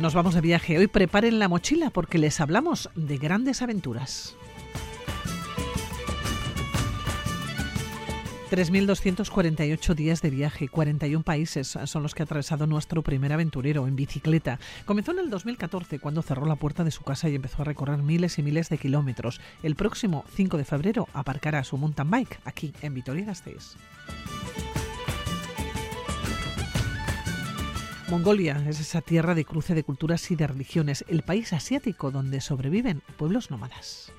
[0.00, 0.78] Nos vamos de viaje.
[0.78, 4.34] Hoy preparen la mochila porque les hablamos de grandes aventuras.
[8.50, 13.94] 3.248 días de viaje, 41 países son los que ha atravesado nuestro primer aventurero en
[13.94, 14.58] bicicleta.
[14.86, 17.98] Comenzó en el 2014 cuando cerró la puerta de su casa y empezó a recorrer
[17.98, 19.38] miles y miles de kilómetros.
[19.62, 23.76] El próximo 5 de febrero aparcará su mountain bike aquí en Vitoria-Gasteiz.
[28.10, 32.40] Mongolia es esa tierra de cruce de culturas y de religiones, el país asiático donde
[32.40, 34.10] sobreviven pueblos nómadas.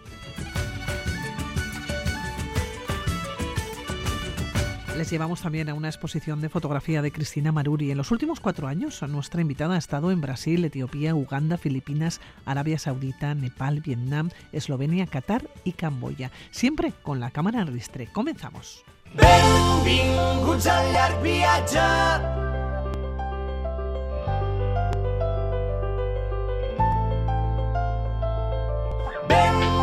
[4.97, 7.91] Les llevamos también a una exposición de fotografía de Cristina Maruri.
[7.91, 12.79] En los últimos cuatro años, nuestra invitada ha estado en Brasil, Etiopía, Uganda, Filipinas, Arabia
[12.79, 16.31] Saudita, Nepal, Vietnam, Eslovenia, Qatar y Camboya.
[16.51, 18.07] Siempre con la cámara en ristre.
[18.07, 18.85] Comenzamos.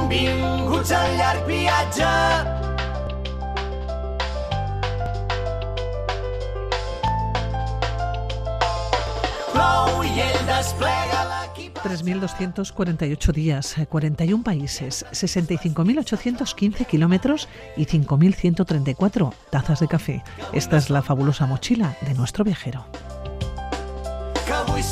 [0.08, 2.08] Benvinguts al llarg viatge.
[9.52, 11.76] Plou i ell desplega l'equip...
[11.84, 20.24] 3.248 días, 41 países, 65.815 kilómetros y 5.134 tazas de café.
[20.54, 22.86] Esta es la fabulosa mochila de nuestro viajero.
[24.46, 24.82] Que avui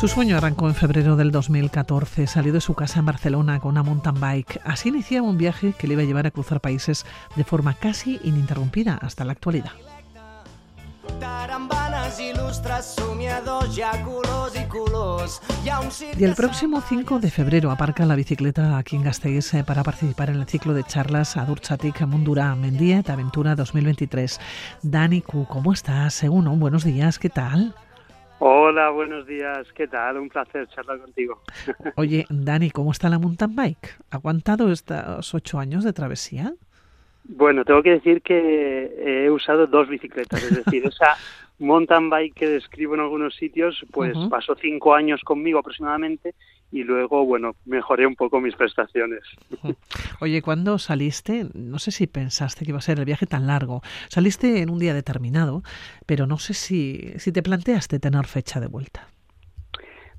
[0.00, 2.26] Su sueño arrancó en febrero del 2014.
[2.26, 4.58] Salió de su casa en Barcelona con una mountain bike.
[4.64, 7.04] Así iniciaba un viaje que le iba a llevar a cruzar países
[7.36, 9.72] de forma casi ininterrumpida hasta la actualidad.
[16.18, 20.30] Y el próximo 5 de febrero aparca la bicicleta aquí en Gasteiz eh, para participar
[20.30, 24.40] en el ciclo de charlas Adurchatic Mundura Mendiet Aventura 2023.
[24.80, 26.14] Dani Q, ¿cómo estás?
[26.14, 27.74] Según buenos días, ¿qué tal?
[28.42, 29.70] Hola, buenos días.
[29.74, 30.16] ¿Qué tal?
[30.16, 31.42] Un placer charlar contigo.
[31.96, 33.96] Oye, Dani, ¿cómo está la mountain bike?
[34.10, 36.54] ¿Ha aguantado estos ocho años de travesía?
[37.24, 41.18] Bueno, tengo que decir que he usado dos bicicletas, es decir, esa
[41.58, 46.34] mountain bike que describo en algunos sitios, pues pasó cinco años conmigo aproximadamente
[46.72, 49.22] y luego, bueno, mejoré un poco mis prestaciones.
[50.20, 51.46] Oye, ¿cuándo saliste?
[51.54, 53.82] No sé si pensaste que iba a ser el viaje tan largo.
[54.08, 55.62] Saliste en un día determinado,
[56.06, 59.08] pero no sé si, si te planteaste tener fecha de vuelta.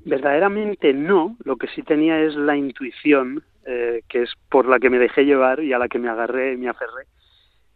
[0.03, 4.89] Verdaderamente no, lo que sí tenía es la intuición, eh, que es por la que
[4.89, 7.05] me dejé llevar y a la que me agarré, y me aferré,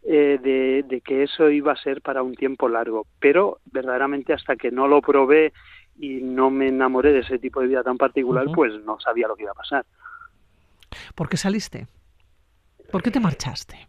[0.03, 3.05] eh, de, de, que eso iba a ser para un tiempo largo.
[3.19, 5.53] Pero verdaderamente hasta que no lo probé
[5.97, 9.35] y no me enamoré de ese tipo de vida tan particular, pues no sabía lo
[9.35, 9.85] que iba a pasar.
[11.15, 11.87] ¿Por qué saliste?
[12.91, 13.87] ¿Por qué te marchaste?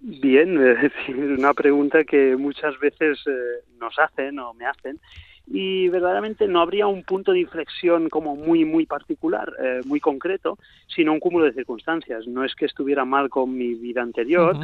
[0.00, 5.00] Bien, es decir, una pregunta que muchas veces eh, nos hacen o me hacen
[5.52, 10.58] y verdaderamente no habría un punto de inflexión como muy muy particular, eh, muy concreto,
[10.86, 12.26] sino un cúmulo de circunstancias.
[12.28, 14.56] No es que estuviera mal con mi vida anterior.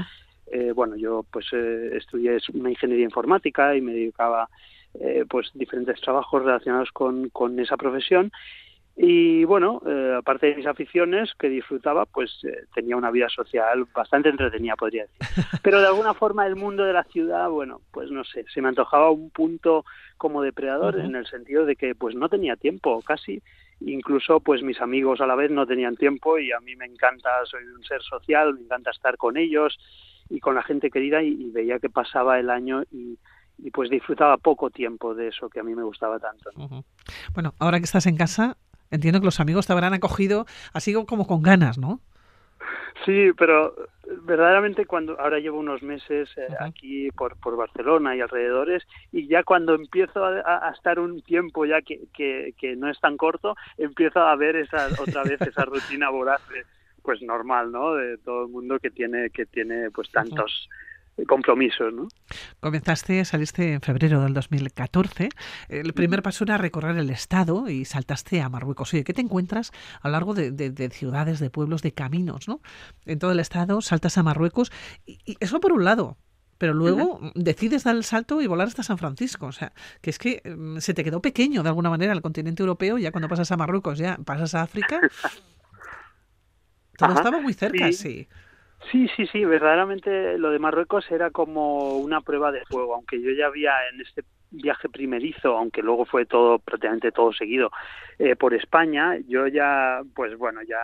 [0.53, 4.49] eh, bueno, yo pues eh, estudié una ingeniería informática y me dedicaba
[4.95, 8.33] eh, pues diferentes trabajos relacionados con, con esa profesión
[8.99, 13.85] y bueno, eh, aparte de mis aficiones que disfrutaba, pues eh, tenía una vida social
[13.95, 15.19] bastante entretenida, podría decir.
[15.63, 18.69] Pero de alguna forma el mundo de la ciudad, bueno, pues no sé, se me
[18.69, 19.85] antojaba un punto
[20.17, 23.43] como depredador en el sentido de que pues no tenía tiempo casi.
[23.81, 27.29] Incluso pues mis amigos a la vez no tenían tiempo y a mí me encanta,
[27.45, 29.79] soy un ser social, me encanta estar con ellos
[30.31, 33.19] y con la gente querida y, y veía que pasaba el año y
[33.59, 36.51] y pues disfrutaba poco tiempo de eso que a mí me gustaba tanto.
[37.35, 38.57] Bueno, ahora que estás en casa,
[38.91, 42.01] entiendo que los amigos te habrán acogido así como con ganas, ¿no?
[43.05, 43.75] Sí, pero
[44.23, 49.43] verdaderamente cuando ahora llevo unos meses eh, aquí por, por Barcelona y alrededores y ya
[49.43, 53.55] cuando empiezo a, a estar un tiempo ya que, que, que, no es tan corto,
[53.77, 56.41] empiezo a ver esa otra vez esa rutina voraz
[57.03, 57.95] pues normal, ¿no?
[57.95, 60.69] De todo el mundo que tiene que tiene pues tantos
[61.25, 61.93] compromisos.
[61.93, 62.09] ¿no?
[62.61, 65.29] Comenzaste, saliste en febrero del 2014.
[65.69, 68.93] El primer paso era recorrer el Estado y saltaste a Marruecos.
[68.93, 69.73] Oye, ¿qué te encuentras
[70.03, 72.49] a lo largo de, de, de ciudades, de pueblos, de caminos?
[72.49, 72.61] ¿no?
[73.07, 74.71] En todo el Estado saltas a Marruecos.
[75.07, 76.19] Y, y eso por un lado.
[76.59, 79.47] Pero luego decides dar el salto y volar hasta San Francisco.
[79.47, 82.63] O sea, que es que um, se te quedó pequeño de alguna manera el continente
[82.63, 82.97] europeo.
[82.99, 85.01] Ya cuando pasas a Marruecos, ya pasas a África.
[86.97, 87.93] Todo Ajá, estaba muy cerca, sí.
[87.93, 88.29] sí.
[88.91, 93.31] Sí, sí, sí, verdaderamente lo de Marruecos era como una prueba de fuego, aunque yo
[93.33, 94.23] ya había en este
[94.57, 97.71] viaje primerizo, aunque luego fue todo prácticamente todo seguido
[98.19, 100.79] eh, por España, yo ya, pues bueno, ya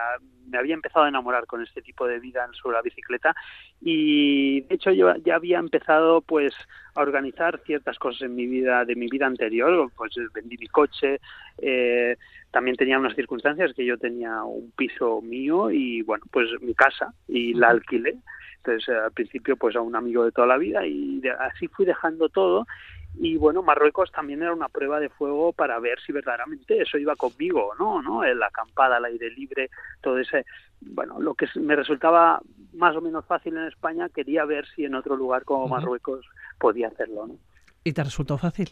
[0.47, 3.35] me había empezado a enamorar con este tipo de vida sobre la bicicleta
[3.81, 6.53] y de hecho yo ya había empezado pues
[6.95, 11.21] a organizar ciertas cosas en mi vida de mi vida anterior pues vendí mi coche
[11.57, 12.17] eh,
[12.53, 17.11] también tenía unas circunstancias que yo tenía un piso mío y bueno pues mi casa
[17.27, 18.15] y la alquilé.
[18.57, 22.29] Entonces al principio pues a un amigo de toda la vida y así fui dejando
[22.29, 22.67] todo
[23.15, 27.15] y bueno, Marruecos también era una prueba de fuego para ver si verdaderamente eso iba
[27.15, 28.23] conmigo o no, ¿no?
[28.23, 29.69] La acampada, al aire libre,
[30.01, 30.45] todo ese,
[30.81, 32.41] bueno, lo que me resultaba
[32.73, 36.25] más o menos fácil en España, quería ver si en otro lugar como Marruecos
[36.59, 37.35] podía hacerlo, ¿no?
[37.83, 38.71] ¿Y te resultó fácil?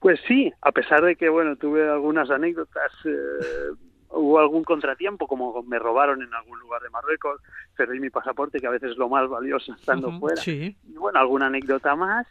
[0.00, 3.74] Pues sí, a pesar de que, bueno, tuve algunas anécdotas, eh,
[4.10, 7.40] hubo algún contratiempo, como me robaron en algún lugar de Marruecos,
[7.76, 11.46] perdí mi pasaporte, que a veces es lo más valioso estando fuera, y bueno, alguna
[11.46, 12.26] anécdota más,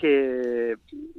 [0.00, 0.76] que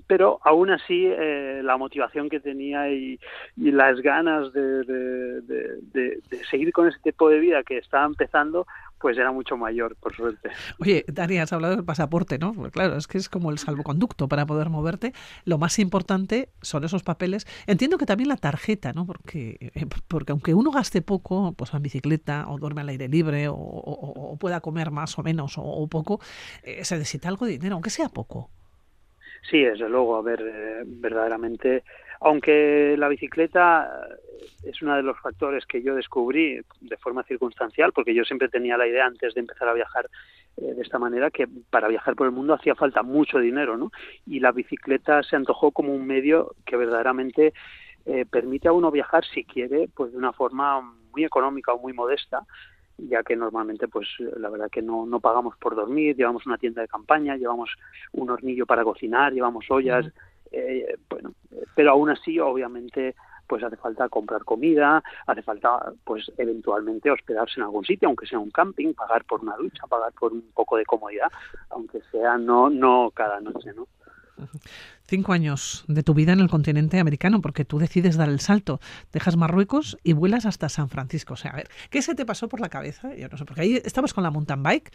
[0.08, 3.20] pero aún así eh, la motivación que tenía y,
[3.58, 8.66] las ganas de, de, seguir con ese tipo de vida que estaba empezando
[9.00, 10.50] pues era mucho mayor, por suerte.
[10.80, 12.54] Oye, Dani, has hablado del pasaporte, ¿no?
[12.54, 15.14] Pues claro, es que es como el salvoconducto para poder moverte.
[15.46, 17.46] Lo más importante son esos papeles.
[17.68, 19.06] Entiendo que también la tarjeta, ¿no?
[19.06, 23.48] Porque, eh, porque aunque uno gaste poco, pues en bicicleta o duerme al aire libre
[23.50, 26.20] o, pueda comer más o menos o, poco,
[26.64, 28.50] eh, se necesita algo de dinero, aunque sea poco.
[29.50, 31.84] Sí, desde luego, a ver, eh, verdaderamente,
[32.20, 34.08] aunque la bicicleta
[34.64, 38.78] es uno de los factores que yo descubrí de forma circunstancial, porque yo siempre tenía
[38.78, 40.10] la idea antes de empezar a viajar
[40.58, 43.92] eh, de esta manera que para viajar por el mundo hacía falta mucho dinero, ¿no?
[44.26, 47.54] Y la bicicleta se antojó como un medio que verdaderamente
[48.06, 50.82] eh, permite a uno viajar si quiere, pues de una forma
[51.12, 52.44] muy económica o muy modesta,
[52.98, 56.82] ya que normalmente pues la verdad que no, no pagamos por dormir, llevamos una tienda
[56.82, 57.70] de campaña, llevamos
[58.14, 60.06] un hornillo para cocinar, llevamos ollas,
[60.52, 61.34] eh, bueno,
[61.76, 63.16] pero aún así obviamente
[63.48, 68.40] pues hace falta comprar comida, hace falta pues eventualmente hospedarse en algún sitio, aunque sea
[68.40, 71.32] un camping, pagar por una ducha, pagar por un poco de comodidad,
[71.70, 73.88] aunque sea no no cada noche, ¿no?
[75.06, 78.80] Cinco años de tu vida en el continente americano, porque tú decides dar el salto,
[79.14, 81.34] dejas Marruecos y vuelas hasta San Francisco.
[81.34, 83.16] O sea, a ver, ¿qué se te pasó por la cabeza?
[83.16, 84.92] Yo no sé, porque ahí estabas con la mountain bike,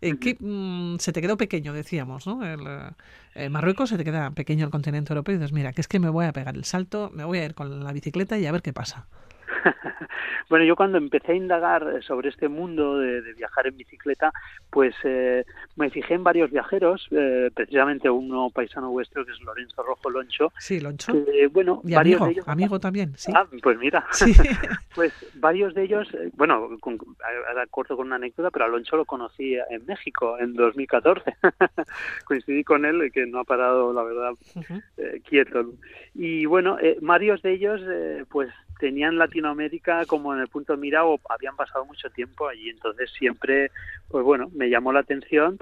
[0.00, 2.44] eh, que mm, se te quedó pequeño, decíamos, ¿no?
[2.44, 2.60] El,
[3.34, 5.98] eh, Marruecos se te queda pequeño el continente europeo y dices, mira, que es que
[5.98, 8.52] me voy a pegar el salto, me voy a ir con la bicicleta y a
[8.52, 9.06] ver qué pasa.
[10.48, 14.32] bueno, yo cuando empecé a indagar sobre este mundo de, viajar en bicicleta,
[14.70, 15.44] pues eh,
[15.76, 20.52] me fijé en varios viajeros, eh, precisamente uno paisano vuestro que es Lorenzo Rojo Loncho.
[20.58, 21.12] Sí, Loncho.
[21.52, 23.32] bueno, y varios amigo, de ellos, amigo también, sí.
[23.34, 24.04] Ah, pues mira,
[24.94, 26.98] pues varios de ellos, eh, bueno, con,
[27.48, 31.34] ahora corto con una anécdota, pero a Loncho lo conocí en México en 2014.
[32.24, 34.32] Coincidí con él, que no ha parado, la verdad,
[35.28, 35.72] quieto.
[36.14, 37.80] Y bueno, varios de ellos,
[38.28, 42.70] pues tenían Latinoamérica como en el punto de mira o habían pasado mucho tiempo allí.
[42.70, 43.70] Entonces siempre,
[44.08, 45.58] pues bueno, me llamó la atención.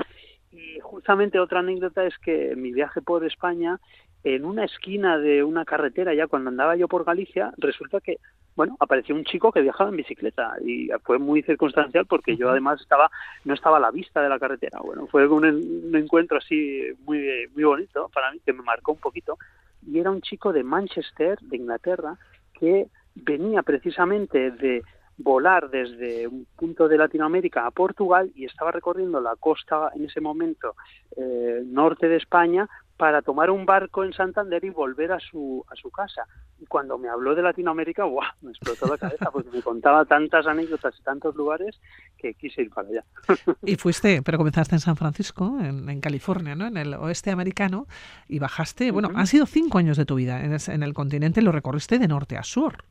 [0.50, 3.80] Y justamente otra anécdota es que mi viaje por España,
[4.22, 8.18] en una esquina de una carretera, ya cuando andaba yo por Galicia, resulta que,
[8.54, 12.80] bueno, apareció un chico que viajaba en bicicleta y fue muy circunstancial porque yo además
[12.80, 13.10] estaba,
[13.44, 14.78] no estaba a la vista de la carretera.
[14.80, 19.00] Bueno, fue un, un encuentro así muy, muy bonito para mí, que me marcó un
[19.00, 19.38] poquito.
[19.86, 22.16] Y era un chico de Manchester, de Inglaterra,
[22.52, 24.82] que venía precisamente de
[25.18, 30.20] volar desde un punto de Latinoamérica a Portugal y estaba recorriendo la costa en ese
[30.20, 30.74] momento
[31.16, 35.74] eh, norte de España para tomar un barco en Santander y volver a su, a
[35.74, 36.22] su casa.
[36.60, 38.30] Y cuando me habló de Latinoamérica, ¡guau!
[38.42, 41.80] me explotó la cabeza porque me contaba tantas anécdotas y tantos lugares
[42.16, 43.04] que quise ir para allá.
[43.66, 46.66] Y fuiste, pero comenzaste en San Francisco, en, California, ¿no?
[46.66, 47.86] En el oeste americano,
[48.28, 51.42] y bajaste, bueno, han sido cinco años de tu vida en el, en el continente,
[51.42, 52.84] lo recorriste de norte a sur.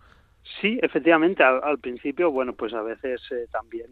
[0.59, 3.87] Sí, efectivamente, al, principio, bueno, pues a veces eh, también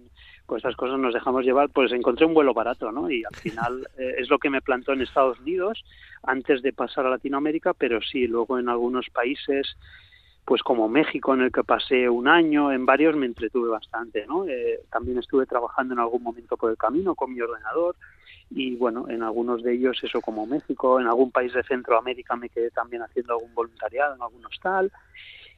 [0.45, 3.09] pues estas cosas nos dejamos llevar, pues encontré un vuelo barato, ¿no?
[3.09, 5.83] Y al final eh, es lo que me plantó en Estados Unidos
[6.23, 9.77] antes de pasar a Latinoamérica, pero sí, luego en algunos países,
[10.45, 14.47] pues como México, en el que pasé un año, en varios me entretuve bastante, ¿no?
[14.47, 17.95] Eh, también estuve trabajando en algún momento por el camino con mi ordenador
[18.49, 22.49] y bueno, en algunos de ellos, eso como México, en algún país de Centroamérica me
[22.49, 24.91] quedé también haciendo algún voluntariado, en algún hostal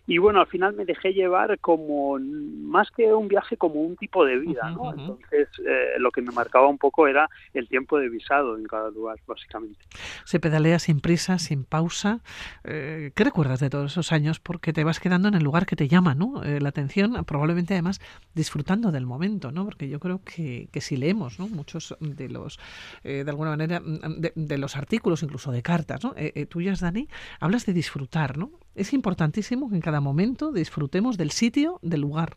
[0.07, 4.25] y bueno, al final me dejé llevar como, más que un viaje, como un tipo
[4.25, 4.91] de vida, ¿no?
[4.91, 8.89] Entonces, eh, lo que me marcaba un poco era el tiempo de visado en cada
[8.89, 9.79] lugar, básicamente.
[10.25, 12.21] Se pedalea sin prisa, sin pausa.
[12.63, 14.39] Eh, ¿Qué recuerdas de todos esos años?
[14.39, 16.43] Porque te vas quedando en el lugar que te llama, ¿no?
[16.43, 18.01] Eh, la atención, probablemente además
[18.33, 19.65] disfrutando del momento, ¿no?
[19.65, 21.47] Porque yo creo que, que si leemos, ¿no?
[21.47, 22.59] Muchos de los,
[23.03, 26.15] de alguna manera, de, de, los artículos, incluso de cartas, ¿no?
[26.49, 27.07] tuyas, Dani,
[27.39, 28.51] hablas de disfrutar, ¿no?
[28.75, 32.35] Es importantísimo que en cada momento disfrutemos del sitio, del lugar.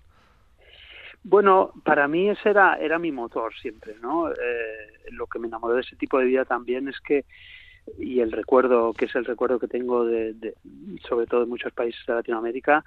[1.23, 4.31] Bueno, para mí ese era, era mi motor siempre, ¿no?
[4.31, 4.35] Eh,
[5.11, 7.25] lo que me enamoró de ese tipo de vida también es que,
[7.99, 10.55] y el recuerdo, que es el recuerdo que tengo de,
[11.09, 12.85] sobre todo de muchos países de Latinoamérica,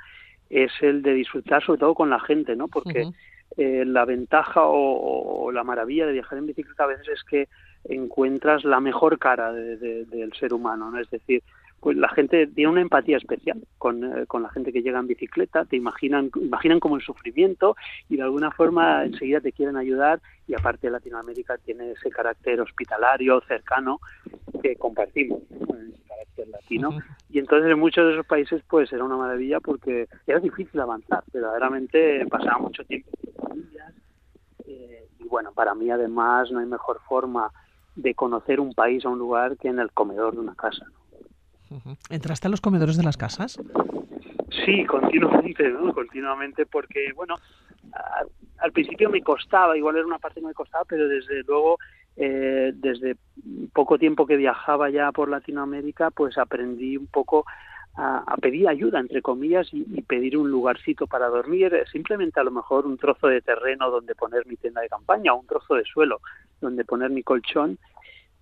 [0.50, 2.68] es el de disfrutar sobre todo con la gente, ¿no?
[2.68, 3.10] Porque
[3.58, 7.48] eh, la ventaja o, la maravilla de viajar en bicicleta a veces es que
[7.86, 11.00] encuentras la mejor cara del ser humano, ¿no?
[11.00, 11.42] Es decir,
[11.80, 15.08] pues la gente tiene una empatía especial con, eh, con, la gente que llega en
[15.08, 17.76] bicicleta, te imaginan, imaginan como el sufrimiento
[18.10, 23.42] y de alguna forma enseguida te quieren ayudar y aparte Latinoamérica tiene ese carácter hospitalario,
[23.48, 24.00] cercano,
[24.62, 27.00] que compartimos, ese carácter latino.
[27.30, 31.24] Y entonces en muchos de esos países pues era una maravilla porque era difícil avanzar,
[31.32, 33.12] verdaderamente pasaba mucho tiempo
[34.66, 37.52] eh, y bueno, para mí además no hay mejor forma
[37.96, 40.86] de conocer un país o un lugar que en el comedor de una casa.
[42.10, 43.60] ¿Entraste a los comedores de las casas?
[44.66, 45.94] Sí, continuamente, ¿no?
[45.94, 47.36] Continuamente, porque, bueno,
[48.60, 51.78] al principio me costaba, igual era una parte que me costaba, pero desde luego,
[52.16, 53.16] eh, desde
[53.74, 57.46] poco tiempo que viajaba ya por Latinoamérica, pues aprendí un poco
[57.96, 62.52] a, pedir ayuda, entre comillas, y, y, pedir un lugarcito para dormir, simplemente a lo
[62.52, 65.84] mejor un trozo de terreno donde poner mi tienda de campaña o un trozo de
[65.84, 66.22] suelo
[66.62, 67.78] donde poner mi colchón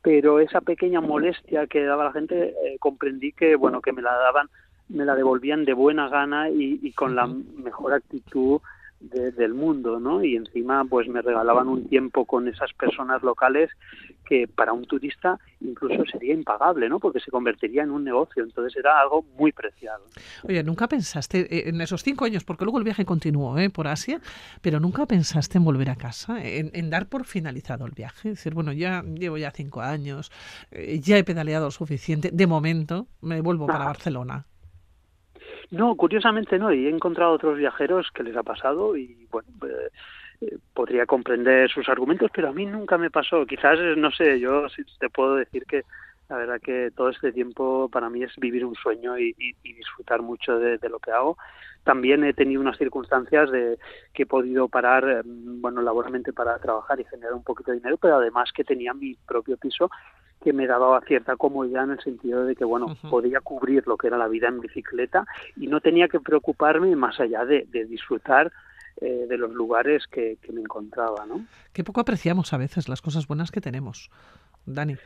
[0.05, 4.13] pero esa pequeña molestia que daba la gente eh, comprendí que bueno que me la
[4.13, 4.47] daban
[4.87, 8.61] me la devolvían de buena gana y con la mejor actitud
[9.09, 10.23] del mundo, ¿no?
[10.23, 13.69] Y encima, pues me regalaban un tiempo con esas personas locales
[14.25, 16.99] que para un turista incluso sería impagable, ¿no?
[16.99, 18.43] Porque se convertiría en un negocio.
[18.43, 20.03] Entonces era algo muy preciado.
[20.43, 23.69] Oye, ¿nunca pensaste eh, en esos cinco años, porque luego el viaje continuó ¿eh?
[23.69, 24.19] por Asia,
[24.61, 28.29] pero nunca pensaste en volver a casa, en, dar por finalizado el viaje?
[28.29, 30.31] Es decir, bueno, ya llevo ya cinco años,
[30.71, 34.45] eh, ya he pedaleado lo suficiente, de momento me vuelvo para Barcelona.
[35.71, 39.89] No, curiosamente no, y he encontrado otros viajeros que les ha pasado y bueno, eh,
[40.41, 43.45] eh, podría comprender sus argumentos, pero a mí nunca me pasó.
[43.45, 44.67] Quizás, no sé, yo
[44.99, 45.83] te puedo decir que
[46.29, 49.33] la verdad que todo este tiempo para mí es vivir un sueño y,
[49.63, 51.37] disfrutar mucho de, lo que hago.
[51.83, 53.77] También he tenido unas circunstancias de
[54.13, 57.97] que he podido parar, mm, bueno, laboralmente para trabajar y generar un poquito de dinero,
[57.97, 59.89] pero además que tenía mi propio piso
[60.45, 64.05] que me daba cierta comodidad en el sentido de que, bueno, podía cubrir lo que
[64.05, 65.25] era la vida en bicicleta
[65.55, 68.53] y no tenía que preocuparme más allá de, disfrutar
[69.01, 71.47] eh, de los lugares que, me encontraba, ¿no?
[71.73, 74.11] Qué poco apreciamos a veces las cosas buenas que tenemos,
[74.67, 74.97] Dani.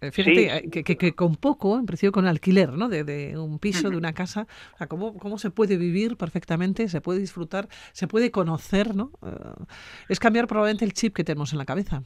[0.00, 2.88] Eh, fíjate eh, que, que, con poco, en principio con alquiler, ¿no?
[2.88, 7.00] De, un piso, de una casa, o sea, cómo, cómo se puede vivir perfectamente, se
[7.00, 9.12] puede disfrutar, se puede conocer, ¿no?
[10.08, 12.02] es cambiar probablemente el chip que tenemos en la cabeza.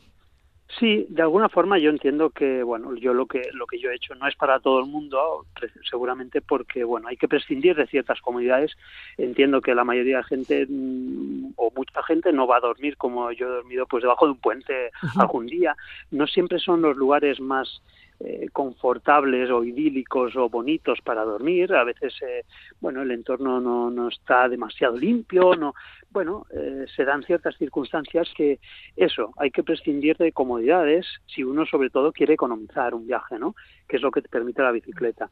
[0.78, 3.94] Sí, de alguna forma yo entiendo que, bueno, yo lo que lo que yo he
[3.94, 5.46] hecho no es para todo el mundo,
[5.88, 8.72] seguramente porque, bueno, hay que prescindir de ciertas comodidades.
[9.16, 13.30] Entiendo que la mayoría de gente mm, o mucha gente no va a dormir como
[13.30, 15.76] yo he dormido, pues debajo de un puente algún día.
[16.10, 17.80] No siempre son los lugares más
[18.21, 21.75] eh, confortables o idílicos o bonitos para dormir.
[21.75, 22.44] A veces, eh,
[22.80, 25.75] bueno, el entorno no, no está demasiado limpio, no,
[26.11, 28.61] bueno, eh, se dan ciertas circunstancias que
[28.97, 33.56] eso, hay que prescindir de comodidades si uno sobre todo quiere economizar un viaje, ¿no?
[33.88, 35.28] Que es lo que te permite la bicicleta.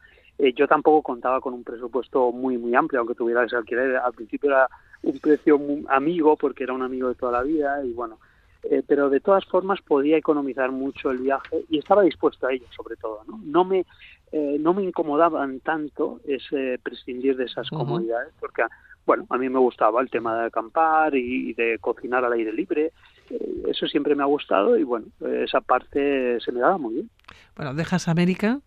[0.57, 3.97] yo tampoco contaba con un presupuesto muy, muy amplio, aunque tuviera ese alquiler.
[3.97, 4.69] Al principio era
[5.03, 8.19] un precio amigo porque era un amigo de toda la vida y bueno,
[8.71, 12.67] eh, pero de todas formas podía economizar mucho el viaje y estaba dispuesto a ello
[12.77, 13.85] sobre todo no no me
[14.31, 18.63] eh, no me incomodaban tanto ese prescindir de esas comodidades porque
[19.05, 22.93] bueno a mí me gustaba el tema de acampar y de cocinar al aire libre.
[23.31, 25.07] Eh, eso siempre me ha gustado y bueno
[25.45, 27.11] esa parte se me daba muy bien.
[27.57, 28.61] Bueno dejas América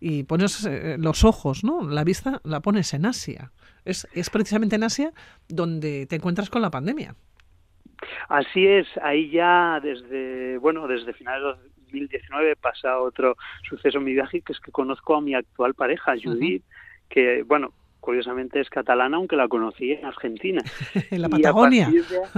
[0.00, 0.68] y pones
[0.98, 3.52] los ojos no la vista la pones en Asia.
[3.84, 5.12] Es, es precisamente en Asia
[5.48, 7.14] donde te encuentras con la pandemia
[8.28, 13.36] Así es, ahí ya desde, bueno, desde finales de 2019 pasa otro
[13.68, 16.62] suceso en mi viaje, que es que conozco a mi actual pareja, Judith,
[17.08, 20.62] que, bueno, curiosamente es catalana, aunque la conocí en Argentina.
[21.10, 21.90] en la Patagonia.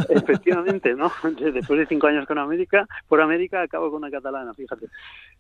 [0.09, 1.13] efectivamente, ¿no?
[1.53, 4.87] Después de cinco años con América, por América acabo con una catalana, fíjate.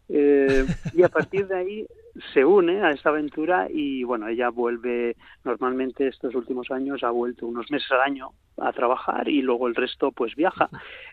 [0.08, 1.86] Eh, y a partir de ahí
[2.32, 7.46] se une a esta aventura y bueno, ella vuelve normalmente estos últimos años ha vuelto
[7.46, 10.68] unos meses al año a trabajar y luego el resto pues viaja.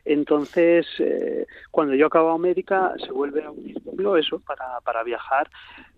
[0.06, 5.50] Entonces, eh, cuando yo acabo América, se vuelve a unir conmigo eso para, para viajar.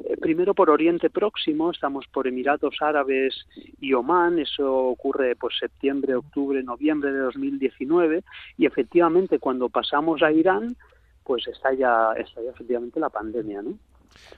[0.03, 3.47] Eh, primero por Oriente Próximo, estamos por Emiratos Árabes
[3.79, 8.23] y Omán, eso ocurre pues septiembre, octubre, noviembre de 2019
[8.57, 10.75] y efectivamente cuando pasamos a Irán,
[11.23, 13.77] pues está ya, está ya efectivamente la pandemia, ¿no?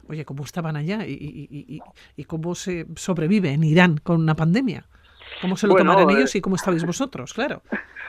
[0.07, 1.81] Oye, ¿cómo estaban allá y, y,
[2.15, 4.85] y, cómo se sobrevive en Irán con una pandemia?
[5.41, 7.33] ¿Cómo se lo tomarán eh, ellos y cómo estabais vosotros?
[7.33, 7.61] Claro.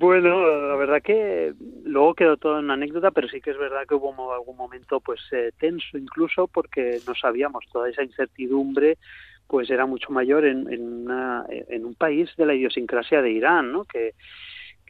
[0.00, 1.52] Bueno, la verdad que
[1.84, 5.20] luego quedó todo en anécdota, pero sí que es verdad que hubo algún momento pues
[5.32, 8.96] eh, tenso incluso porque no sabíamos toda esa incertidumbre
[9.46, 11.06] pues era mucho mayor en, en,
[11.68, 13.84] en un país de la idiosincrasia de Irán, ¿no?
[13.84, 14.14] Que,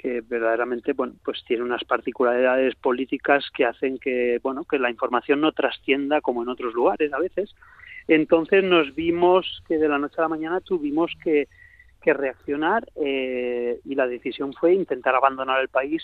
[0.03, 5.41] que verdaderamente bueno pues tiene unas particularidades políticas que hacen que bueno que la información
[5.41, 7.55] no trascienda como en otros lugares a veces.
[8.09, 11.47] Entonces nos vimos que de la noche a la mañana tuvimos que,
[12.03, 16.03] que reaccionar eh, y la decisión fue intentar abandonar el país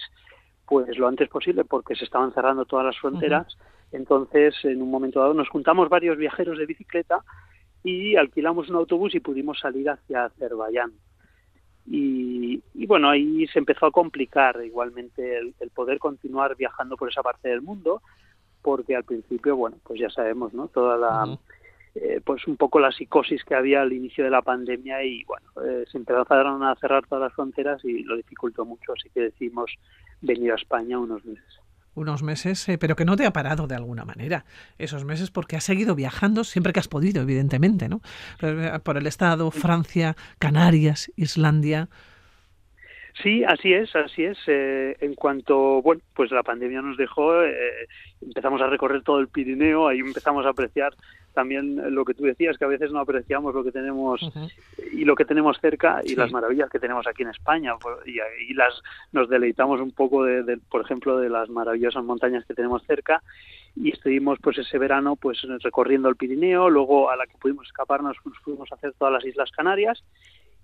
[0.64, 3.58] pues lo antes posible porque se estaban cerrando todas las fronteras.
[3.90, 7.24] Entonces en un momento dado nos juntamos varios viajeros de bicicleta
[7.82, 10.92] y alquilamos un autobús y pudimos salir hacia Azerbaiyán
[11.90, 17.48] y, bueno, ahí se empezó a complicar igualmente el, poder continuar viajando por esa parte
[17.48, 18.02] del mundo,
[18.62, 20.68] porque al principio, bueno, pues ya sabemos, ¿no?
[20.68, 21.38] Toda la,
[21.94, 25.46] eh, pues un poco la psicosis que había al inicio de la pandemia y bueno,
[25.64, 29.70] eh, se empezaron a cerrar todas las fronteras y lo dificultó mucho, así que decidimos
[30.20, 31.60] venir a España unos meses
[31.98, 34.44] unos meses, eh, pero que no te ha parado de alguna manera
[34.78, 38.00] esos meses porque has seguido viajando siempre que has podido, evidentemente, ¿no?
[38.40, 41.88] Eh, por el Estado, Francia, Canarias, Islandia.
[43.22, 44.38] Sí, así es, así es.
[44.46, 47.32] Eh, en cuanto, bueno, pues la pandemia nos dejó,
[48.22, 50.94] empezamos a recorrer todo el Pirineo, ahí empezamos a apreciar
[51.38, 54.20] también lo que tú decías, que a veces no apreciamos lo que tenemos
[54.92, 57.74] y lo que tenemos cerca y las maravillas que tenemos aquí en España.
[58.04, 58.74] Y, ahí las
[59.12, 63.22] nos deleitamos un poco, de, por ejemplo, de las maravillosas montañas que tenemos cerca
[63.76, 68.16] y estuvimos pues ese verano pues recorriendo el Pirineo, luego a la que pudimos escaparnos
[68.24, 70.02] nos fuimos a hacer todas las Islas Canarias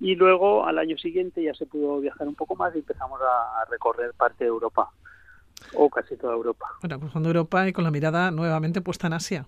[0.00, 3.71] y luego al año siguiente ya se pudo viajar un poco más y empezamos a,
[3.71, 4.90] recorrer parte de Europa
[5.76, 6.66] o casi toda Europa.
[6.81, 9.46] Bueno, cruzando Europa y con la mirada nuevamente puesta en Asia.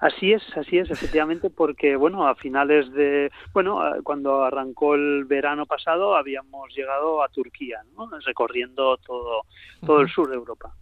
[0.00, 5.66] Así es, así es, efectivamente, porque bueno, a finales de, bueno, cuando arrancó el verano
[5.66, 8.08] pasado habíamos llegado a Turquía, ¿no?
[8.24, 9.42] recorriendo todo,
[9.84, 10.74] todo el sur de Europa.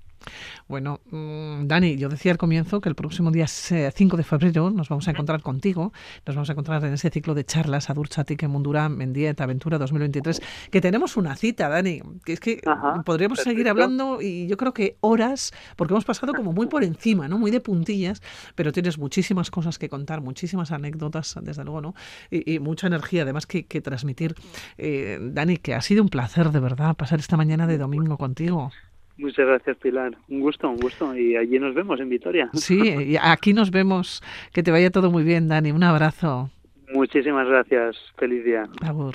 [0.68, 4.88] Bueno, mm, Dani, yo decía al comienzo que el próximo día 5 de febrero nos
[4.88, 5.92] vamos a encontrar contigo,
[6.26, 10.40] nos vamos a encontrar en ese ciclo de charlas Adurchatik en Mundura, Mendieta, Aventura 2023,
[10.70, 12.60] que tenemos una cita, Dani, que es que
[13.04, 17.28] podríamos seguir hablando y yo creo que horas, porque hemos pasado como muy por encima,
[17.28, 17.38] ¿no?
[17.38, 18.22] Muy de puntillas,
[18.54, 21.94] pero tienes muchísimas cosas que contar, muchísimas anécdotas, desde luego, ¿no?
[22.30, 24.34] Y, mucha energía además que, transmitir.
[24.78, 28.70] Eh, Dani, que ha sido un placer de verdad pasar esta mañana de domingo contigo.
[29.16, 30.16] Muchas gracias, Pilar.
[30.28, 31.16] Un gusto, un gusto.
[31.16, 32.50] Y allí nos vemos en Vitoria.
[32.54, 34.22] Sí, aquí nos vemos.
[34.52, 35.72] Que te vaya todo muy bien, Dani.
[35.72, 36.50] Un abrazo.
[36.92, 37.96] Muchísimas gracias.
[38.16, 38.64] Feliz día.
[38.82, 39.14] Agur.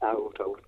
[0.00, 0.67] Agur, agur.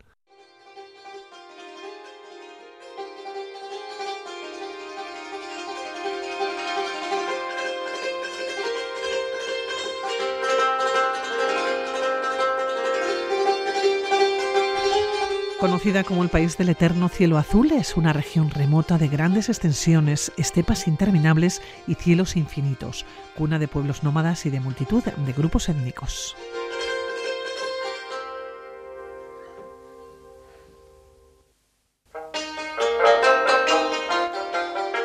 [15.60, 20.32] Conocida como el país del eterno cielo azul, es una región remota de grandes extensiones,
[20.38, 23.04] estepas interminables y cielos infinitos,
[23.36, 26.34] cuna de pueblos nómadas y de multitud de grupos étnicos.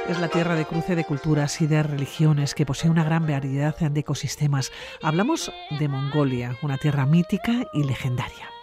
[0.07, 3.77] Es la tierra de cruce de culturas y de religiones que posee una gran variedad
[3.77, 4.71] de ecosistemas.
[5.01, 8.54] Hablamos de Mongolia, una tierra mítica y legendaria.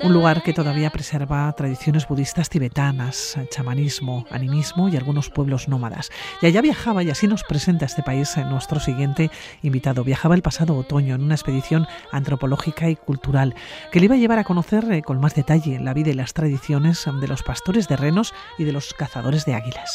[0.00, 6.10] Un lugar que todavía preserva tradiciones budistas tibetanas, chamanismo, animismo y algunos pueblos nómadas.
[6.40, 9.30] Y allá viajaba, y así nos presenta este país nuestro siguiente
[9.62, 10.04] invitado.
[10.04, 13.56] Viajaba el pasado otoño en una expedición antropológica y cultural
[13.90, 16.32] que le iba a llevar a conocer eh, con más detalle la vida y las
[16.32, 19.92] tradiciones de los pastores de renos y de los cazadores de águilas.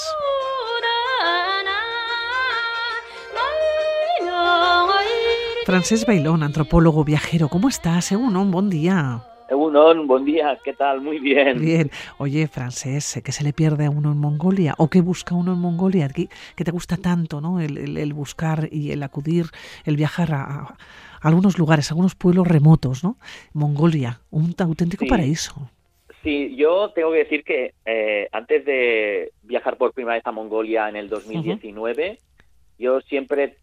[5.65, 8.03] Francés Bailón, antropólogo viajero, ¿cómo estás?
[8.03, 9.23] Según un buen día.
[9.55, 11.01] Un buen día, ¿qué tal?
[11.01, 11.59] Muy bien.
[11.59, 11.91] Bien.
[12.17, 14.73] Oye, francés, ¿qué se le pierde a uno en Mongolia?
[14.77, 16.09] ¿O qué busca uno en Mongolia?
[16.09, 16.27] ¿Qué,
[16.63, 17.59] te gusta tanto, no?
[17.59, 19.45] El, buscar y el acudir,
[19.85, 20.75] el viajar a,
[21.21, 23.17] algunos lugares, a algunos pueblos remotos, ¿no?
[23.53, 25.69] Mongolia, un auténtico paraíso.
[26.23, 30.89] Sí, yo tengo que decir que eh, antes de viajar por primera vez a Mongolia
[30.89, 32.17] en el 2019,
[32.79, 33.57] yo siempre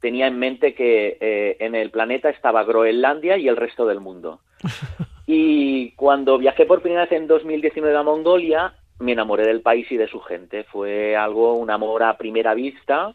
[0.00, 4.40] tenía en mente que eh, en el planeta estaba Groenlandia y el resto del mundo.
[5.26, 9.96] Y cuando viajé por primera vez en 2019 a Mongolia, me enamoré del país y
[9.96, 10.64] de su gente.
[10.64, 13.14] Fue algo, un amor a primera vista.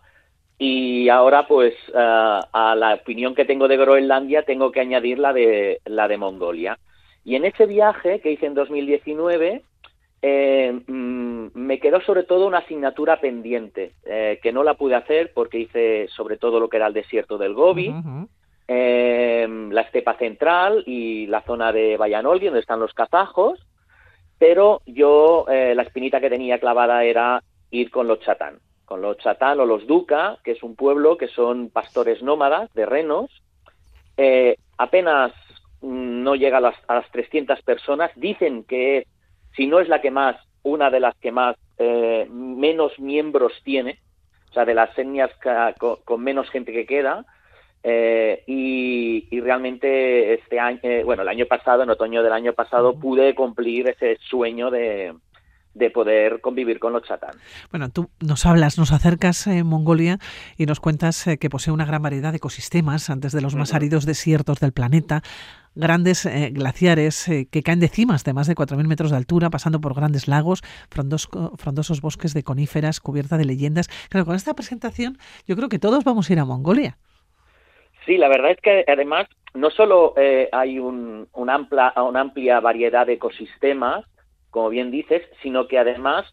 [0.57, 5.31] Y ahora, pues, eh, a la opinión que tengo de Groenlandia, tengo que añadir la
[5.31, 6.77] de, la de Mongolia.
[7.23, 9.61] Y en ese viaje que hice en 2019,
[10.21, 15.31] eh, mm, me quedó sobre todo una asignatura pendiente, eh, que no la pude hacer
[15.33, 17.93] porque hice sobre todo lo que era el desierto del Gobi,
[18.69, 23.59] eh, la estepa central y la zona de Vallanolgi, donde están los kazajos,
[24.37, 29.59] pero yo la espinita que tenía clavada era ir con los chatán, con los chatán
[29.59, 33.29] o los duca, que es un pueblo que son pastores nómadas de renos,
[34.77, 35.33] apenas
[35.81, 39.07] mm, no llega a las, a las 300 personas, dicen que es
[39.55, 43.99] si no es la que más, una de las que más eh, menos miembros tiene,
[44.49, 45.31] o sea, de las etnias
[45.77, 47.25] con, menos gente que queda.
[47.83, 52.99] Eh, y, realmente este año, eh, bueno, el año pasado, en otoño del año pasado,
[52.99, 55.13] pude cumplir ese sueño de,
[55.73, 57.35] de poder convivir con los chatán.
[57.71, 60.19] Bueno, tú nos hablas, nos acercas en Mongolia
[60.57, 64.05] y nos cuentas que posee una gran variedad de ecosistemas, antes de los más áridos
[64.05, 65.23] desiertos del planeta,
[65.75, 69.49] grandes eh, glaciares eh, que caen de cimas de más de 4.000 metros de altura,
[69.49, 73.89] pasando por grandes lagos, frondosos bosques de coníferas, cubierta de leyendas.
[74.09, 76.97] Claro, con esta presentación yo creo que todos vamos a ir a Mongolia.
[78.09, 83.05] Sí, la verdad es que además no solo eh, hay un, amplia, una amplia variedad
[83.05, 84.03] de ecosistemas,
[84.49, 86.25] como bien dices, sino que además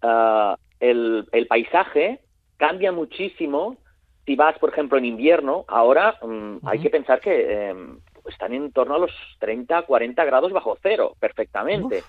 [0.00, 2.20] ah, el, el paisaje
[2.56, 3.76] cambia muchísimo
[4.24, 8.72] si vas, por ejemplo, en invierno, ahora mm, hay que pensar que em, están en
[8.72, 12.02] torno a los 30, 40 grados bajo cero, perfectamente.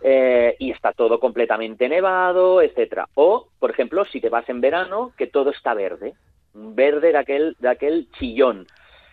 [0.00, 3.08] Eh, y está todo completamente nevado, etcétera.
[3.14, 6.12] O, por ejemplo, si te vas en verano, que todo está verde,
[6.54, 8.66] verde de aquel, de aquel chillón.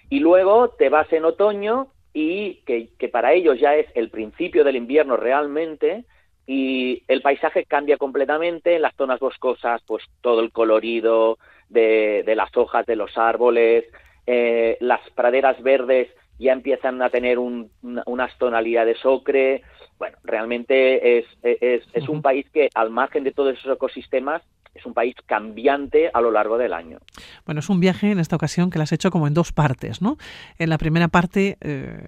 [0.09, 4.63] Y luego te vas en otoño y que, que para ellos ya es el principio
[4.63, 6.05] del invierno realmente,
[6.45, 11.37] y el paisaje cambia completamente, en las zonas boscosas, pues todo el colorido,
[11.71, 13.85] de, las hojas de los árboles,
[14.27, 19.61] eh, las praderas verdes ya empiezan a tener unas tonalidades ocre.
[19.99, 24.41] Bueno, realmente es, es, un país que, al margen de todos esos ecosistemas,
[24.73, 26.99] es un país cambiante a lo largo del año.
[27.45, 30.01] Bueno, es un viaje en esta ocasión que lo has hecho como en dos partes,
[30.01, 30.17] ¿no?
[30.57, 32.07] En la primera parte eh,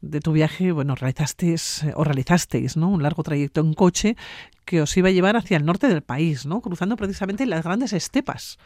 [0.00, 1.54] de tu viaje, bueno, realizaste
[1.94, 2.90] o realizasteis, ¿no?
[2.90, 4.16] Un largo trayecto en coche
[4.64, 6.60] que os iba a llevar hacia el norte del país, ¿no?
[6.60, 8.58] Cruzando precisamente las grandes estepas.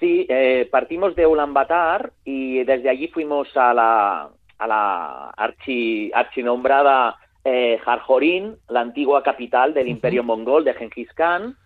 [0.00, 7.16] Sí, eh, partimos de Ulaanbaatar y desde allí fuimos a la, a la archi, archinombrada
[7.44, 11.56] eh, Jarjorín, la antigua capital del Imperio Mongol de Genghis Khan.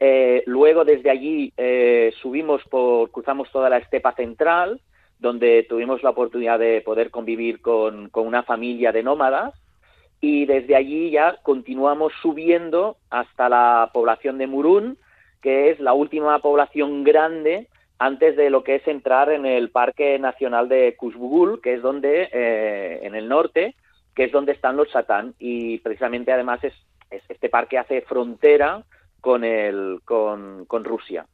[0.00, 4.80] Eh, luego desde allí eh, subimos por, cruzamos toda la estepa central,
[5.18, 9.54] donde tuvimos la oportunidad de poder convivir con, una familia de nómadas
[10.20, 14.98] y desde allí ya continuamos subiendo hasta la población de Murún,
[15.42, 20.18] que es la última población grande antes de lo que es entrar en el Parque
[20.20, 23.74] Nacional de Kuzbugul, que es donde, eh, en el norte,
[24.14, 25.34] que es donde están los satán.
[25.38, 26.74] Y precisamente además es,
[27.10, 28.84] este parque hace frontera
[29.20, 31.26] con, el, con, con Rusia.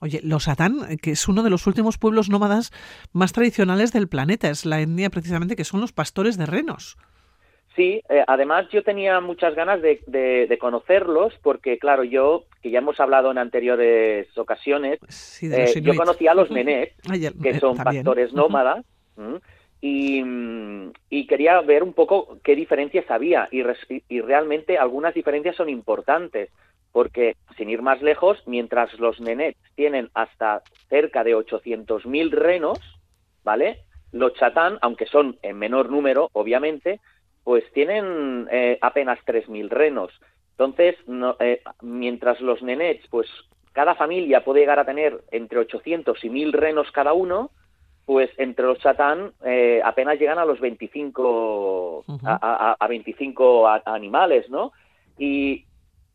[0.00, 2.72] Oye, los Satán, que es uno de los últimos pueblos nómadas
[3.12, 6.96] más tradicionales del planeta, es la etnia precisamente que son los pastores de renos.
[7.76, 12.98] Sí, eh, además yo tenía muchas ganas de, conocerlos porque, claro, yo, que ya hemos
[12.98, 14.98] hablado en anteriores ocasiones,
[15.42, 16.94] eh, yo conocí a los Nenet,
[17.42, 18.84] que son pastores nómadas,
[19.82, 20.22] y,
[21.10, 23.62] y, quería ver un poco qué diferencias había y,
[24.08, 26.50] y realmente algunas diferencias son importantes
[26.92, 32.78] porque, sin ir más lejos, mientras los Nenet tienen hasta cerca de 800.000 renos,
[33.44, 33.80] ¿vale?
[34.12, 37.00] Los Chatán, aunque son en menor número, obviamente,
[37.44, 40.12] pues tienen eh, apenas 3.000 renos.
[40.52, 40.96] Entonces,
[41.40, 43.28] eh, mientras los nenets, pues
[43.72, 47.50] cada familia puede llegar a tener entre 800 y 1.000 renos cada uno,
[48.04, 54.72] pues entre los chatán eh, apenas llegan a los 25, a, 25 animales, ¿no?
[55.16, 55.64] Y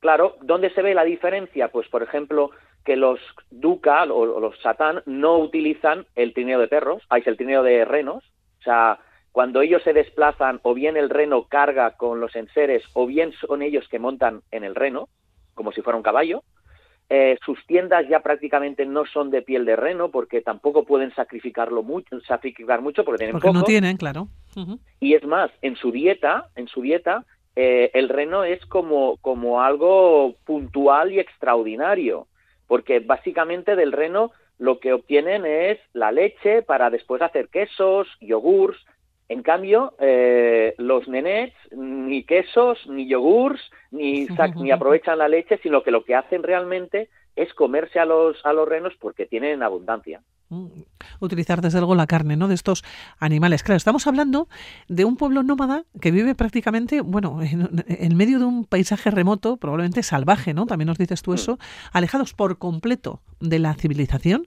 [0.05, 1.69] claro, ¿dónde se ve la diferencia?
[1.69, 2.51] Pues, por ejemplo,
[2.83, 7.63] que los duca o, los chatán no utilizan el trineo de perros, hay el trineo
[7.63, 8.23] de renos,
[8.59, 8.99] o sea,
[9.31, 13.63] cuando ellos se desplazan, o bien el reno carga con los enseres, o bien son
[13.63, 15.09] ellos que montan en el reno,
[15.55, 16.43] como si fuera un caballo.
[17.09, 21.81] eh, sus tiendas ya prácticamente no son de piel de reno porque tampoco pueden sacrificarlo
[21.81, 23.59] mucho, sacrificar mucho porque tienen porque poco.
[23.59, 24.27] no tienen, claro.
[24.99, 29.61] Y es más, en su dieta, en su dieta, eh, el reno es como, como
[29.61, 32.27] algo puntual y extraordinario,
[32.67, 38.79] porque básicamente del reno lo que obtienen es la leche para después hacer quesos, yogurts.
[39.27, 45.83] En cambio, eh, los nenets ni quesos, ni yogurts, ni, ni aprovechan la leche, sino
[45.83, 50.21] que lo que hacen realmente es comerse a los, a los renos porque tienen abundancia.
[50.49, 50.67] Mm,
[51.21, 52.47] utilizar desde luego la carne ¿no?
[52.47, 52.83] de estos
[53.17, 53.63] animales.
[53.63, 54.47] Claro, estamos hablando
[54.87, 57.39] de un pueblo nómada que vive prácticamente, bueno,
[57.87, 60.67] en, medio de un paisaje remoto, probablemente salvaje, ¿no?
[60.67, 61.35] También nos dices tú mm.
[61.35, 61.59] eso,
[61.91, 64.45] alejados por completo de la civilización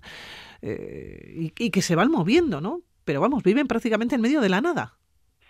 [0.63, 2.81] eh, y, que se van moviendo, ¿no?
[3.05, 4.95] Pero vamos, viven prácticamente en medio de la nada.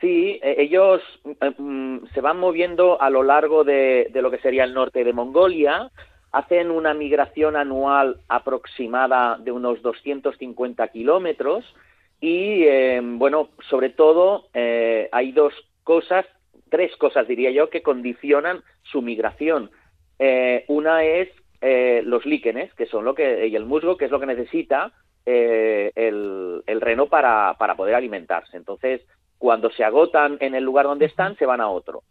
[0.01, 4.39] Sí, e, ellos eh, mm, se van moviendo a lo largo de, de, lo que
[4.39, 5.91] sería el norte de Mongolia,
[6.33, 11.64] hacen una migración anual aproximada de unos 250 kilómetros
[12.21, 16.27] y, eh, bueno, sobre todo eh, hay dos cosas,
[16.69, 19.71] tres cosas diría yo, que condicionan su migración.
[20.19, 21.29] Eh, una es
[21.61, 24.93] los líquenes, que son lo que, y el musgo, que es lo que necesita
[25.27, 28.57] el, el, reno para, para poder alimentarse.
[28.57, 29.03] Entonces,
[29.38, 32.05] cuando se agotan en el lugar donde están, se van a otro.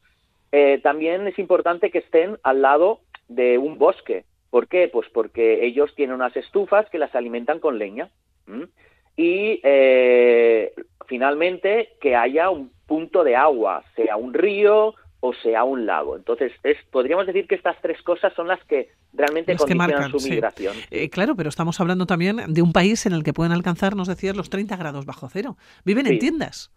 [0.83, 4.25] también es importante que estén al lado de un bosque.
[4.49, 4.87] ¿Por qué?
[4.87, 8.09] Pues porque ellos tienen unas estufas que las alimentan con leña.
[9.15, 10.73] Y eh,
[11.07, 16.15] finalmente que haya un punto de agua, sea un río o sea un lago.
[16.15, 20.75] Entonces, es, podríamos decir que estas tres cosas son las que realmente condicionan su migración.
[20.91, 24.07] Eh, claro, pero estamos hablando también de un país en el que pueden alcanzar, nos
[24.07, 25.57] decías, los 30 grados bajo cero.
[25.83, 26.71] Viven en tiendas.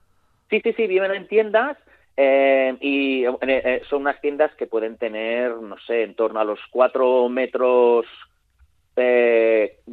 [0.49, 1.77] Sí, sí, sí, viven en tiendas
[2.23, 6.45] eh, y eh, eh, son unas tiendas que pueden tener, no sé, en torno a
[6.45, 8.05] los cuatro metros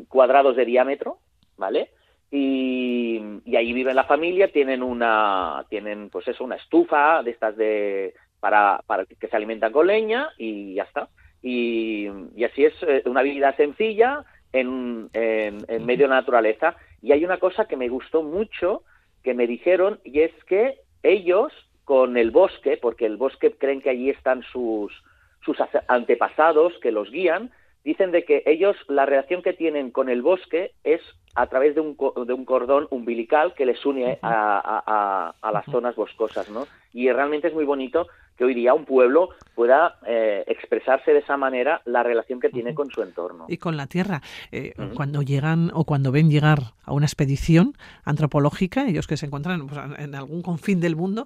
[0.10, 1.20] cuadrados de diámetro,
[1.56, 1.92] ¿vale?
[2.30, 7.56] Y, y, ahí vive la familia, tienen una, tienen pues eso, una estufa de estas
[7.56, 11.08] de para, para que se alimentan con leña y ya está.
[11.42, 12.74] Y, y así es
[13.06, 16.76] una vida sencilla en, en, en medio de la naturaleza.
[17.02, 18.84] Y hay una cosa que me gustó mucho
[19.24, 21.54] que me dijeron y es que ellos
[21.88, 24.92] con el bosque, porque el bosque creen que allí están sus,
[25.46, 25.56] sus
[25.88, 27.50] antepasados que los guían,
[27.86, 31.00] dicen de que ellos la relación que tienen con el bosque es
[31.34, 31.96] a través de un,
[32.26, 36.68] de un cordón umbilical que les une a, a, las zonas boscosas, ¿no?
[36.92, 41.38] Y realmente es muy bonito que hoy día un pueblo pueda eh, expresarse de esa
[41.38, 43.46] manera la relación que tiene con su entorno.
[43.48, 44.22] Y con la tierra.
[44.52, 47.74] Eh, cuando llegan o cuando ven llegar a una expedición
[48.04, 51.26] antropológica, ellos que se encuentran pues, en algún confín del mundo,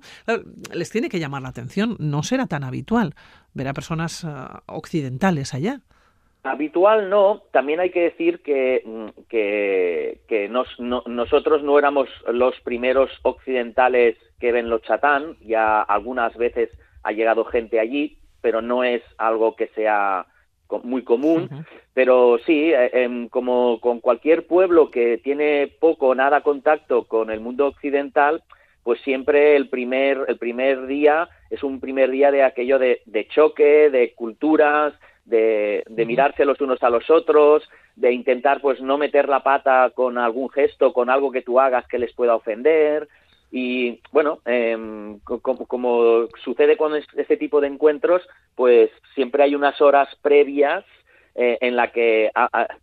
[0.74, 1.98] les tiene que llamar la atención.
[2.00, 3.14] No será tan habitual
[3.54, 5.82] ver a personas ah, occidentales allá.
[6.44, 14.18] Habitual no, también hay que decir que, mm, que, nosotros no éramos los primeros occidentales
[14.40, 16.70] que ven los chatán, ya algunas veces
[17.04, 20.26] ha llegado gente allí, pero no es algo que sea
[20.84, 21.50] muy común,
[21.94, 27.30] pero sí, eh, em, como con cualquier pueblo que tiene poco o nada contacto con
[27.30, 28.44] el mundo occidental,
[28.84, 33.28] pues siempre el primer, el primer día es un primer día de aquello de, de
[33.28, 34.94] choque, de culturas,
[35.26, 39.92] de, de, mirarse los unos a los otros, de intentar pues no meter la pata
[39.94, 43.08] con algún gesto, con algo que tú hagas que les pueda ofender,
[43.52, 48.22] y bueno, eh, como, sucede con este tipo de encuentros,
[48.56, 50.86] pues siempre hay unas horas previas
[51.36, 52.32] eh, en la que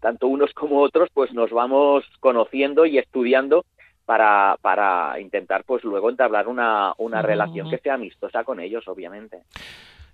[0.01, 3.65] tanto unos como otros pues nos vamos conociendo y estudiando
[4.05, 9.43] para, para intentar pues luego entablar una, una relación que sea amistosa con ellos, obviamente.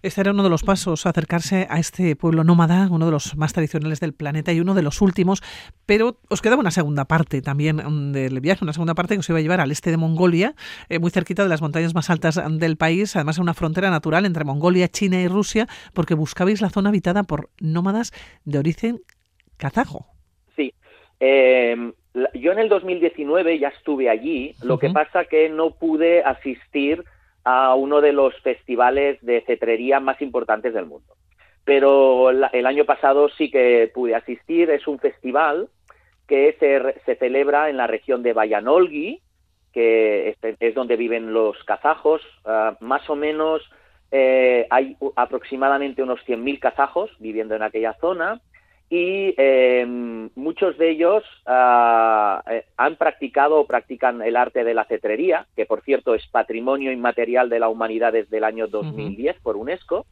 [0.04, 3.54] Este era uno de los pasos, acercarse a este pueblo nómada, uno de los más
[3.54, 5.40] tradicionales del planeta y uno de los últimos,
[5.86, 9.28] pero os quedaba una segunda parte también mm, del viaje, una segunda parte que os
[9.30, 10.56] iba a llevar al este de Mongolia,
[10.90, 14.26] eh, muy cerquita de las montañas más altas del país, además en una frontera natural
[14.26, 18.12] entre Mongolia, China y Rusia, porque buscabais la zona habitada por nómadas
[18.44, 18.98] de origen
[19.56, 20.04] kazajo.
[20.54, 20.74] Sí.
[21.18, 21.94] Em,
[22.34, 27.04] yo en el 2019 ya estuve allí, lo que pasa que no pude asistir
[27.44, 31.14] a uno de los festivales de cetrería más importantes del mundo.
[31.64, 35.68] Pero el año pasado sí que pude asistir, es un festival
[36.26, 36.56] que
[37.04, 39.20] se, celebra en la región de Bayanolgi,
[39.72, 43.62] que es, donde viven los kazajos, ah, más o menos
[44.10, 48.40] eh, hay aproximadamente unos 100.000 kazajos viviendo en aquella zona
[48.90, 54.84] y em, muchos de ellos ah, eh, han practicado o practican el arte de la
[54.84, 59.56] cetrería, que por cierto es patrimonio inmaterial de la humanidad desde el año 2010 por
[59.56, 60.06] UNESCO,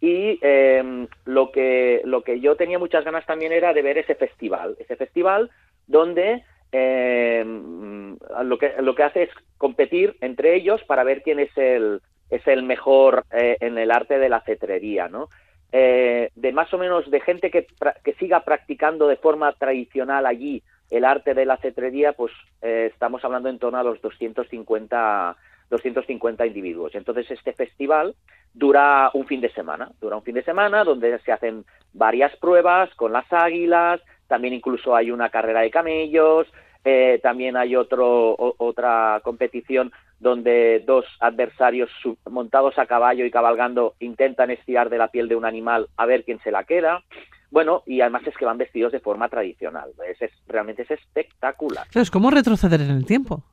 [0.00, 4.14] y em, lo, que, lo que yo tenía muchas ganas también era de ver ese
[4.14, 5.50] festival, ese festival
[5.86, 11.56] donde em, lo, que, lo que hace es competir entre ellos para ver quién es
[11.56, 15.28] el, es el mejor eh, en el arte de la cetrería, ¿no?
[15.76, 17.66] Eh, de más o menos de gente que,
[18.04, 22.32] que, siga practicando de forma tradicional allí el arte de la cetrería, pues
[22.62, 25.36] eh, estamos hablando en torno a los 250,
[25.70, 26.94] 250 individuos.
[26.94, 28.14] Entonces este festival
[28.52, 32.94] dura un fin de semana, dura un fin de semana donde se hacen varias pruebas
[32.94, 36.46] con las águilas, también incluso hay una carrera de camellos,
[36.84, 41.90] eh, también hay otro, otra competición donde dos adversarios
[42.30, 46.24] montados a caballo y cabalgando intentan estirar de la piel de un animal a ver
[46.24, 47.02] quién se la queda.
[47.50, 49.92] Bueno, y además es que van vestidos de forma tradicional.
[50.20, 51.86] Es, realmente es espectacular.
[51.94, 53.44] Es como retroceder en el tiempo.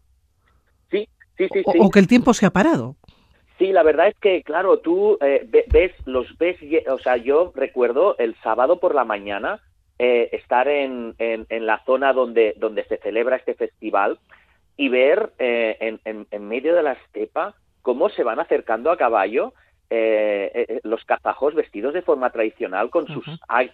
[0.89, 1.61] Sí, sí, sí.
[1.79, 2.95] O, que el tiempo se ha parado.
[3.59, 6.57] Sí, la verdad es que, claro, tú eh, ves, los ves,
[6.89, 9.61] o sea, yo recuerdo el sábado por la mañana
[10.03, 14.17] eh, estar en, en, la zona donde, donde se celebra este festival
[14.75, 19.53] y ver eh, en, en, medio de la estepa cómo se van acercando a caballo
[19.91, 23.25] eh, los cazajos vestidos de forma tradicional con sus,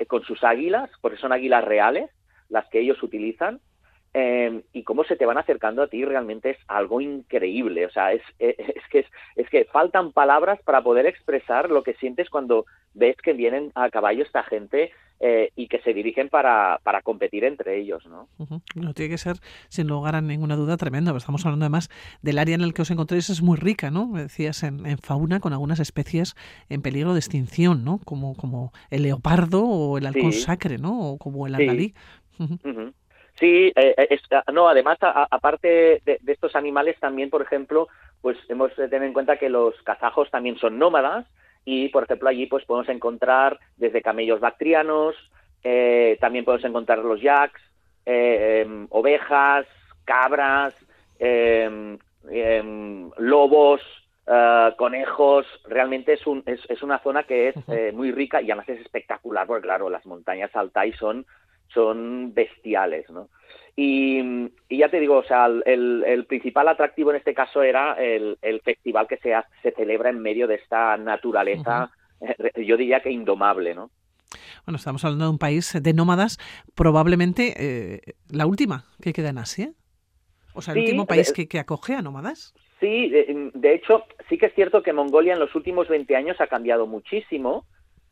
[0.08, 2.10] con sus águilas, porque son águilas reales
[2.50, 3.62] las que ellos utilizan,
[4.20, 7.86] Em, y cómo se te van acercando a ti realmente es algo increíble.
[7.86, 12.28] O sea, es, es, que, es, que faltan palabras para poder expresar lo que sientes
[12.30, 17.02] cuando ves que vienen a caballo esta gente eh, y que se dirigen para, para
[17.02, 18.28] competir entre ellos, ¿no?
[18.76, 21.16] No tiene que ser, sin lugar a ninguna duda, tremendo.
[21.18, 21.90] Estamos hablando además
[22.22, 24.08] del área en el que os encontráis, es muy rica, ¿no?
[24.08, 26.36] Me decías en, fauna, con algunas especies
[26.70, 28.00] en peligro de extinción, ¿no?
[28.06, 31.00] Como, como el leopardo o el halcón sacre, ¿no?
[31.00, 31.94] O como el andalí.
[33.40, 37.88] Sí, eh, eh ah, no, además, aparte de, estos animales, también, por ejemplo,
[38.22, 41.26] pues hemos de tener en cuenta que los kazajos también son nómadas
[41.70, 45.16] y, por ejemplo, allí pues podemos encontrar desde camellos bactrianos,
[45.62, 47.62] eh, también podemos encontrar los yaks,
[48.06, 49.68] eh, em, ovejas,
[50.06, 50.74] cabras,
[51.20, 51.98] em,
[52.32, 53.82] em, lobos,
[54.78, 58.82] conejos, realmente es, un, es, es, una zona que es muy rica y además es
[58.82, 61.26] espectacular, porque claro, las montañas Altai son
[61.74, 63.30] son bestiales, ¿no?
[63.80, 69.08] Y, ya te digo, o sea, el, principal atractivo en este caso era el, festival
[69.08, 71.92] que se, se celebra en medio de esta naturaleza,
[72.56, 73.92] yo diría que indomable, ¿no?
[74.66, 76.40] Bueno, estamos hablando de un país de nómadas,
[76.76, 79.72] probablemente eh, la última que queda en Asia.
[80.54, 82.56] O sea, el último país que, que, acoge a nómadas.
[82.80, 86.42] Sí, de, de, hecho, sí que es cierto que Mongolia en los últimos 20 años
[86.42, 87.66] ha cambiado muchísimo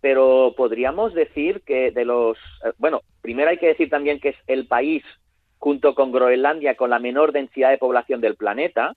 [0.05, 4.35] pero podríamos decir que de los, eh, bueno, primero hay que decir también que es
[4.45, 5.03] el país
[5.65, 8.93] junto con Groenlandia con la menor densidad de población del planeta.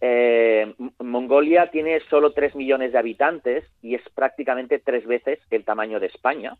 [0.00, 6.00] Eh, Mongolia tiene solo 3 millones de habitantes y es prácticamente tres veces el tamaño
[6.00, 6.56] de España.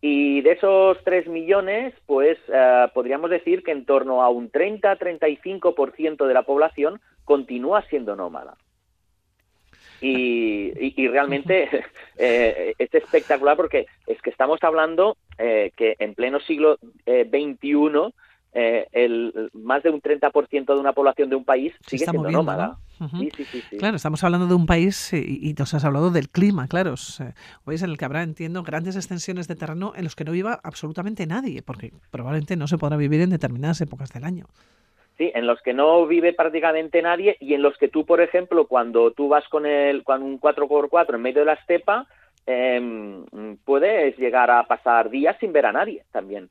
[0.00, 6.26] Y de esos 3 millones, pues eh, podríamos decir que en torno a un 30-35%
[6.26, 8.56] de la población continúa siendo nómada
[10.00, 11.68] y, realmente
[12.18, 18.12] eh, es espectacular porque es que estamos hablando eh, que en pleno siglo XXI
[18.56, 22.76] eh, el, más de un 30% de una población de un país sigue siendo nómada.
[23.18, 26.68] sí, sí, sí, claro, estamos hablando de un país y, nos has hablado del clima,
[26.68, 26.94] claro.
[26.94, 27.20] Es
[27.64, 30.60] país en el que habrá, entiendo, grandes extensiones de terreno en los que no viva
[30.62, 34.46] absolutamente nadie, porque probablemente no se podrá vivir en determinadas épocas del año.
[35.18, 35.32] ¿sí?
[35.34, 39.10] en los que no vive prácticamente nadie y en los que tú, por ejemplo, cuando
[39.12, 42.06] tú vas con, el, con un 4x4 en medio de la estepa,
[42.46, 43.24] em,
[43.64, 46.48] puedes llegar a pasar días sin ver a nadie también.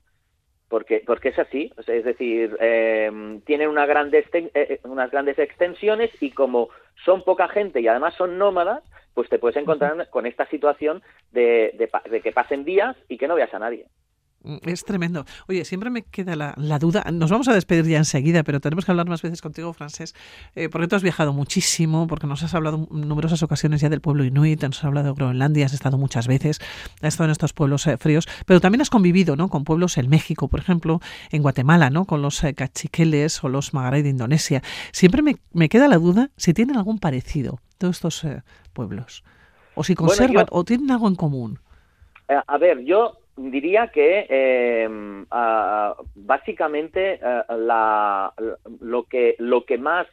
[0.74, 6.10] Porque, porque es así, es decir, eh, tienen una grande eh, eh, unas grandes extensiones
[6.20, 6.68] y como
[7.04, 8.82] son poca gente y además son nómadas,
[9.14, 13.36] pues te puedes encontrar con esta situación de, de que pasen días y que no
[13.36, 13.86] veas a nadie.
[14.44, 15.24] Mm, es tremendo.
[15.48, 17.04] Oye, siempre me queda la, duda.
[17.10, 20.14] Nos vamos a despedir ya enseguida, pero tenemos que hablar más veces contigo, Francés,
[20.54, 24.02] eh, porque tú has viajado muchísimo, porque nos has hablado en numerosas ocasiones ya del
[24.02, 26.60] pueblo inuit, nos has hablado de Groenlandia, has estado muchas veces,
[27.00, 29.48] has estado en estos pueblos eh, fríos, pero también has convivido ¿no?
[29.48, 32.04] con pueblos en México, por ejemplo, en Guatemala, ¿no?
[32.04, 34.62] con los eh, cachiqueles o los magaray de Indonesia.
[34.92, 38.26] Siempre me, me, queda la duda si tienen algún parecido todos estos
[38.72, 39.24] pueblos,
[39.74, 41.58] o si conservan, o tienen algo en común.
[42.46, 44.88] A ver, yo diría que eh,
[46.14, 48.32] básicamente eh, la,
[48.80, 50.06] lo, que, lo que más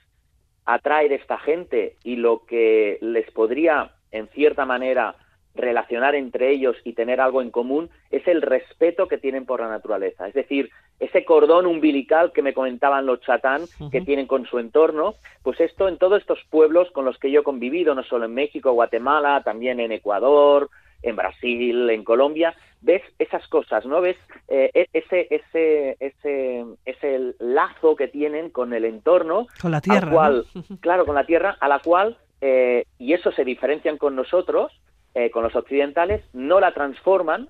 [0.66, 5.16] atrae de esta gente y lo que les podría, en cierta manera,
[5.54, 9.68] relacionar entre ellos y tener algo en común es el respeto que tienen por la
[9.68, 10.28] naturaleza.
[10.28, 10.70] Es decir,
[11.00, 15.88] ese cordón umbilical que me comentaban los chatán que tienen con su entorno, pues esto
[15.88, 19.42] en todos estos pueblos con los que yo he convivido, no solo en México, Guatemala,
[19.44, 20.70] también en Ecuador,
[21.02, 24.02] en Brasil, en Colombia, ves esas cosas, ¿no?
[24.02, 29.48] Ves eh, e-, ese, ese, ese, ese lazo que tienen con el entorno.
[29.62, 30.12] Con la tierra.
[30.12, 30.46] Cual,
[30.82, 34.72] Claro, con la tierra, a la cual, eh, y eso se diferencian con nosotros,
[35.14, 37.50] eh, con los occidentales, no la transforman,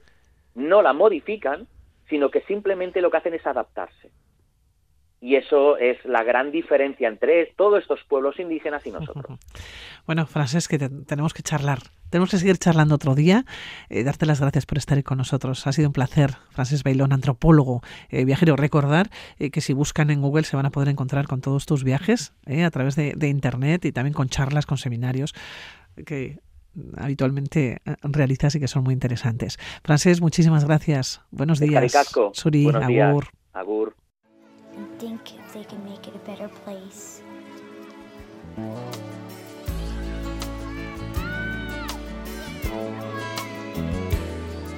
[0.56, 1.68] no la modifican,
[2.10, 4.12] sino que simplemente lo que hacen es adaptarse.
[5.24, 9.38] Y eso es la gran diferencia entre todos estos pueblos indígenas y nosotros.
[10.08, 11.78] Bueno, Francés, que tenemos que charlar.
[12.10, 13.46] Tenemos que seguir charlando otro día.
[13.90, 15.68] Eh, darte las gracias por estar con nosotros.
[15.68, 16.32] Ha sido un placer.
[16.50, 18.56] Francés Bailón, antropólogo, eh, viajero.
[18.56, 21.84] Recordar eh, que si buscan en Google se van a poder encontrar con todos tus
[21.84, 25.36] viajes a través de, de Internet y también con charlas, con seminarios
[26.04, 26.40] que
[26.98, 29.60] habitualmente realizas y que son muy interesantes.
[29.84, 31.22] Francés, muchísimas gracias.
[31.30, 32.12] Buenos días.
[32.34, 33.28] Suri, Buenos agur.
[33.54, 33.96] Agur.
[35.02, 37.24] Think they can make it a better place.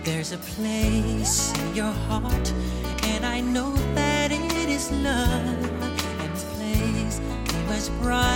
[0.06, 2.54] There's a place in your heart,
[3.04, 5.82] and I know that it is love.
[6.22, 8.33] And this place is much brighter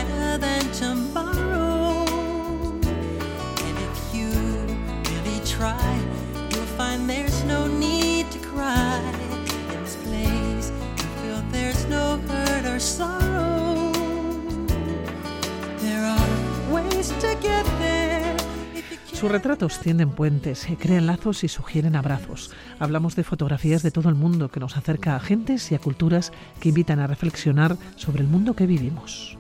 [19.18, 22.52] Sus retratos tienden puentes, crean lazos y sugieren abrazos.
[22.78, 26.32] Hablamos de fotografías de todo el mundo que nos acerca a gentes y a culturas
[26.60, 29.36] que invitan a reflexionar sobre el mundo que vivimos.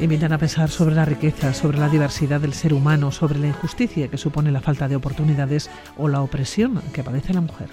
[0.00, 4.08] Invitan a pensar sobre la riqueza, sobre la diversidad del ser humano, sobre la injusticia
[4.08, 5.68] que supone la falta de oportunidades
[5.98, 7.68] o la opresión que padece la mujer.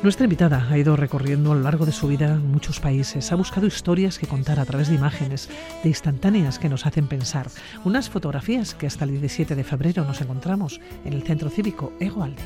[0.00, 3.66] Nuestra invitada ha ido recorriendo a lo largo de su vida muchos países, ha buscado
[3.66, 5.48] historias que contar a través de imágenes,
[5.82, 7.48] de instantáneas que nos hacen pensar,
[7.84, 12.42] unas fotografías que hasta el 17 de febrero nos encontramos en el Centro Cívico Egoalde.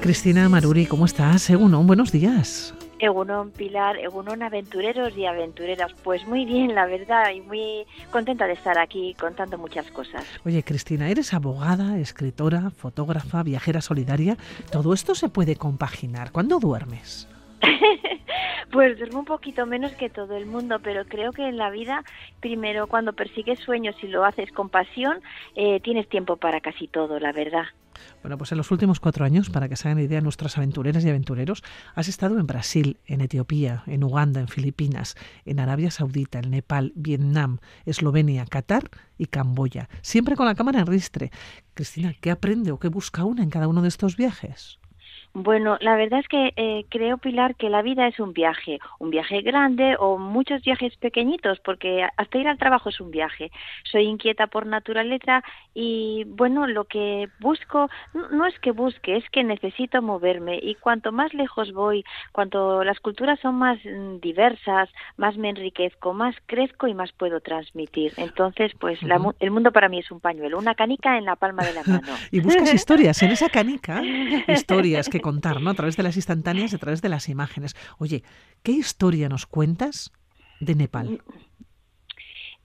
[0.00, 1.50] Cristina Maruri, ¿cómo estás?
[1.50, 2.72] un buenos días.
[2.98, 5.92] Egunon Pilar, Egunon aventureros y aventureras.
[6.02, 10.24] Pues muy bien, la verdad, y muy contenta de estar aquí contando muchas cosas.
[10.44, 14.36] Oye, Cristina, eres abogada, escritora, fotógrafa, viajera solidaria.
[14.70, 16.32] Todo esto se puede compaginar.
[16.32, 17.28] ¿Cuándo duermes?
[18.70, 22.04] Pues duermo un poquito menos que todo el mundo, pero creo que en la vida,
[22.40, 25.20] primero, cuando persigues sueños y lo haces con pasión,
[25.56, 27.64] eh, tienes tiempo para casi todo, la verdad.
[28.22, 31.08] Bueno, pues en los últimos cuatro años, para que se hagan idea nuestras aventureras y
[31.08, 36.50] aventureros, has estado en Brasil, en Etiopía, en Uganda, en Filipinas, en Arabia Saudita, en
[36.50, 41.30] Nepal, Vietnam, Eslovenia, Qatar y Camboya, siempre con la cámara en ristre.
[41.74, 44.78] Cristina, ¿qué aprende o qué busca una en cada uno de estos viajes?
[45.34, 49.10] Bueno, la verdad es que eh, creo, Pilar, que la vida es un viaje, un
[49.10, 53.50] viaje grande o muchos viajes pequeñitos, porque hasta ir al trabajo es un viaje.
[53.84, 55.42] Soy inquieta por naturaleza
[55.74, 61.12] y, bueno, lo que busco, no es que busque, es que necesito moverme y cuanto
[61.12, 66.88] más lejos voy, cuanto las culturas son más mm, diversas, más me enriquezco, más crezco
[66.88, 68.12] y más puedo transmitir.
[68.16, 68.98] Entonces, pues
[69.40, 72.14] el mundo para mí es un pañuelo, una canica en la palma de la mano.
[72.30, 74.02] y buscas historias en esa canica,
[74.48, 75.70] historias que contar, ¿no?
[75.70, 77.76] A través de las instantáneas a través de las imágenes.
[77.98, 78.22] Oye,
[78.62, 80.12] ¿qué historia nos cuentas
[80.60, 81.22] de Nepal?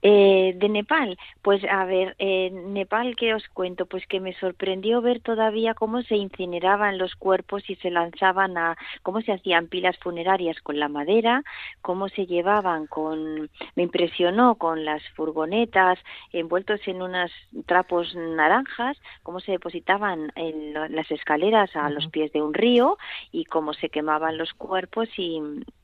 [0.06, 3.86] Eh, de Nepal, pues a ver, en Nepal, ¿qué os cuento?
[3.86, 8.76] Pues que me sorprendió ver todavía cómo se incineraban los cuerpos y se lanzaban a,
[9.00, 11.42] cómo se hacían pilas funerarias con la madera,
[11.80, 15.98] cómo se llevaban con, me impresionó con las furgonetas
[16.34, 17.30] envueltos en unos
[17.64, 22.98] trapos naranjas, cómo se depositaban en las escaleras a los pies de un río
[23.32, 25.40] y cómo se quemaban los cuerpos y,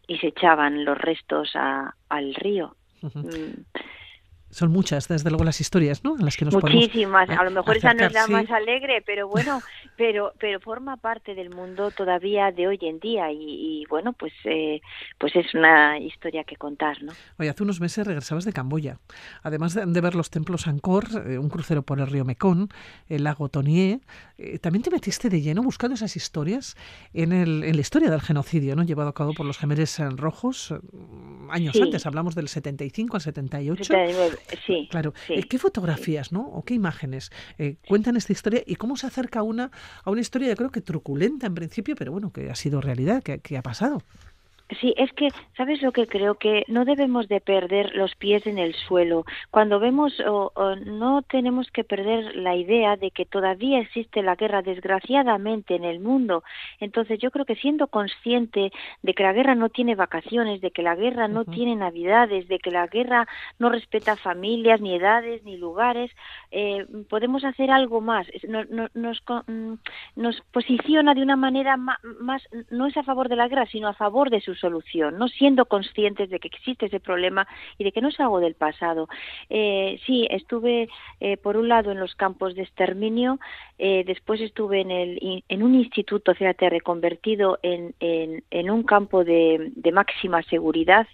[0.06, 2.76] y se echaban los restos a, al río.
[4.50, 6.16] Son muchas, desde luego, las historias, ¿no?
[6.16, 7.30] las que nos Muchísimas.
[7.30, 9.60] a lo mejor esa no es la más alegre, pero bueno,
[9.96, 14.80] pero pero forma parte del mundo todavía de hoy en día y, bueno, pues eh,
[15.18, 17.12] pues es una historia que contar, ¿no?
[17.38, 18.98] Oye, hace unos meses regresabas de Camboya.
[19.42, 22.68] Además de, ver los templos Angkor, eh, un crucero por el río Mekong,
[23.08, 24.00] el lago Tonié,
[24.38, 26.76] eh, también te metiste de lleno buscando esas historias
[27.12, 28.82] en, el, en la historia del genocidio, ¿no?
[28.82, 30.74] Llevado a cabo por los Gemeres Rojos
[31.50, 33.84] años antes, hablamos del 75 al 78.
[33.84, 34.88] 79 sí.
[34.90, 35.14] Claro.
[35.28, 36.42] Eh, ¿Qué fotografías, no?
[36.48, 39.70] O qué imágenes eh, cuentan esta historia y cómo se acerca una
[40.04, 43.22] a una historia, yo creo que truculenta en principio, pero bueno, que ha sido realidad,
[43.22, 44.02] que, ha pasado?
[44.78, 46.36] Sí, es que, ¿sabes lo que creo?
[46.36, 49.24] Que no debemos de perder los pies en el suelo.
[49.50, 50.52] Cuando vemos, o,
[50.86, 55.98] no tenemos que perder la idea de que todavía existe la guerra, desgraciadamente, en el
[55.98, 56.44] mundo.
[56.78, 58.70] Entonces, yo creo que siendo consciente
[59.02, 62.60] de que la guerra no tiene vacaciones, de que la guerra no tiene navidades, de
[62.60, 63.26] que la guerra
[63.58, 66.12] no respeta familias, ni edades, ni lugares,
[66.52, 68.28] eh, podemos hacer algo más.
[68.46, 69.74] Nos, nos, mm,
[70.14, 73.88] nos, posiciona de una manera más, más, no es a favor de la guerra, sino
[73.88, 77.46] a favor de sus solución, no siendo conscientes de que existe ese problema
[77.78, 79.08] y de que no es algo del pasado.
[79.48, 80.88] Eh, sí, estuve
[81.20, 83.40] eh, por un lado en los campos de exterminio,
[83.78, 89.90] eh, después estuve en, el, en un instituto, fíjate, reconvertido en, en, un campo de
[89.92, 91.06] máxima seguridad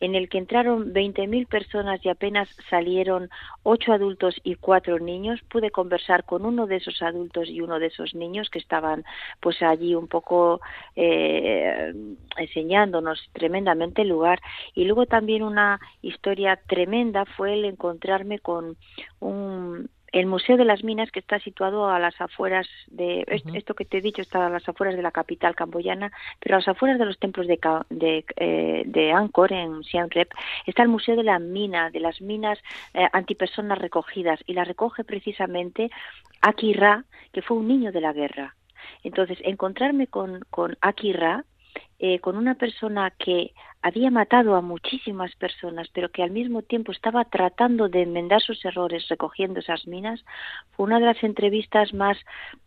[0.00, 3.28] en el que entraron 20.000 personas y apenas salieron
[3.62, 5.40] ocho adultos y cuatro niños.
[5.50, 9.04] Pude conversar con uno de esos adultos y uno de esos niños que estaban
[9.40, 10.60] pues allí un poco
[10.96, 11.92] eh,
[12.36, 14.40] enseñándonos tremendamente el lugar.
[14.74, 18.76] Y luego también una historia tremenda fue el encontrarme con
[19.20, 23.84] un el Museo de las Minas, que está situado a las afueras de, esto que
[23.84, 26.98] te he dicho está a las afueras de la capital camboyana, pero a las afueras
[26.98, 27.58] de los templos de,
[27.90, 30.30] de, eh, de Angkor, en Siem Reap,
[30.66, 32.58] está el Museo de la Mina, de las minas
[32.94, 35.90] eh, antipersonas recogidas, y la recoge precisamente
[36.40, 38.56] Aki Ra, que fue un niño de la guerra.
[39.04, 41.44] Entonces, encontrarme con, con Aki Ra,
[41.98, 43.52] eh, con una persona que
[43.82, 48.64] había matado a muchísimas personas, pero que al mismo tiempo estaba tratando de enmendar sus
[48.64, 50.24] errores recogiendo esas minas,
[50.72, 52.18] fue una de las entrevistas más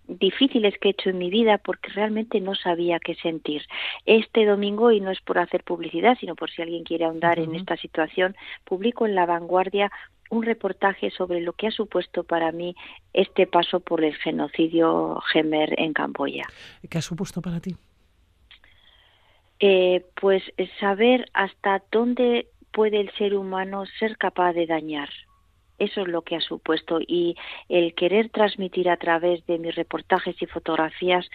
[0.07, 3.63] difíciles que he hecho en mi vida porque realmente no sabía qué sentir.
[4.05, 7.55] Este domingo, y no es por hacer publicidad, sino por si alguien quiere ahondar en
[7.55, 8.35] esta situación,
[8.65, 9.91] publico en La Vanguardia
[10.29, 12.75] un reportaje sobre lo que ha supuesto para mí
[13.13, 16.47] este paso por el genocidio Gemer en Camboya.
[16.89, 17.75] ¿Qué ha supuesto para ti?
[19.59, 20.43] Eh, pues
[20.79, 25.09] saber hasta dónde puede el ser humano ser capaz de dañar.
[25.79, 27.35] Eso es lo que ha supuesto y
[27.69, 31.27] el querer transmitir a través de mis reportajes y fotografías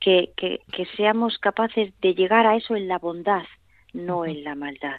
[0.00, 3.44] que, que, seamos capaces de llegar a eso en la bondad,
[3.92, 4.96] no en la maldad.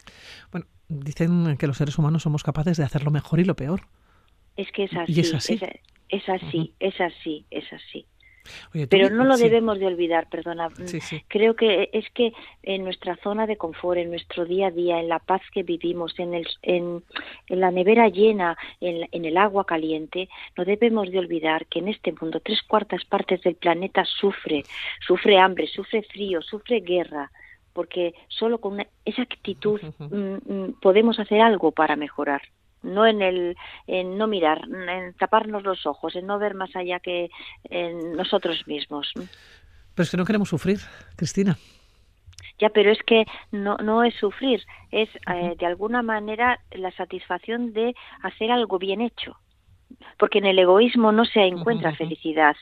[0.50, 3.82] Bueno, dicen que los seres humanos somos capaces de hacer lo mejor y lo peor.
[4.56, 5.12] Es que es así.
[5.12, 5.60] Y es así.
[6.08, 8.06] Es, así, es así, es así.
[8.88, 10.68] Pero no lo debemos de olvidar, perdona.
[11.28, 12.32] Creo que es que
[12.62, 16.18] en nuestra zona de confort, en nuestro día a día, en la paz que vivimos,
[16.18, 17.02] en, el, en,
[17.48, 22.12] la nevera llena, en, en, el agua caliente, no debemos de olvidar que en este
[22.12, 24.64] mundo tres cuartas partes del planeta sufre,
[25.06, 27.30] sufre hambre, sufre frío, sufre guerra,
[27.72, 32.42] porque solo con esa actitud mm, mm, podemos hacer algo para mejorar
[32.84, 33.56] no en el
[33.86, 37.30] en no mirar, en taparnos los ojos, en no ver más allá que
[37.64, 39.12] en nosotros mismos.
[39.14, 40.80] Pero es que no queremos sufrir,
[41.16, 41.56] Cristina.
[42.58, 44.62] Ya, pero es que no, no es sufrir,
[44.92, 49.36] es eh, de alguna manera la satisfacción de hacer algo bien hecho.
[50.18, 52.56] Porque en el egoísmo no se encuentra felicidad.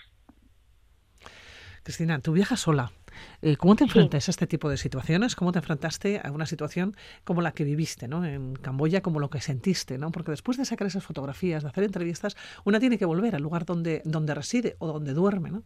[1.83, 2.93] Cristina, tú viajas sola.
[3.41, 5.35] Eh, ¿Cómo te enfrentas a este tipo de situaciones?
[5.35, 8.25] ¿Cómo te enfrentaste a una situación como la que viviste ¿no?
[8.25, 9.99] en Camboya, como lo que sentiste?
[9.99, 10.11] ¿no?
[10.11, 13.65] Porque después de sacar esas fotografías, de hacer entrevistas, una tiene que volver al lugar
[13.65, 15.51] donde, donde reside o donde duerme.
[15.51, 15.65] ¿no?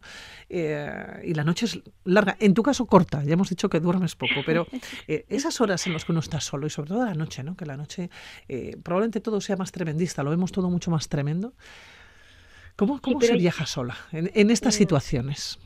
[0.49, 4.15] Eh, y la noche es larga, en tu caso corta, ya hemos dicho que duermes
[4.15, 4.67] poco, pero
[5.07, 7.55] eh, esas horas en las que uno está solo y sobre todo la noche, ¿no?
[7.55, 8.09] que la noche
[8.83, 11.53] probablemente todo sea más tremendista, lo vemos todo mucho más tremendo.
[12.77, 15.59] ¿Cómo, cómo se viaja sola en, en estas situaciones?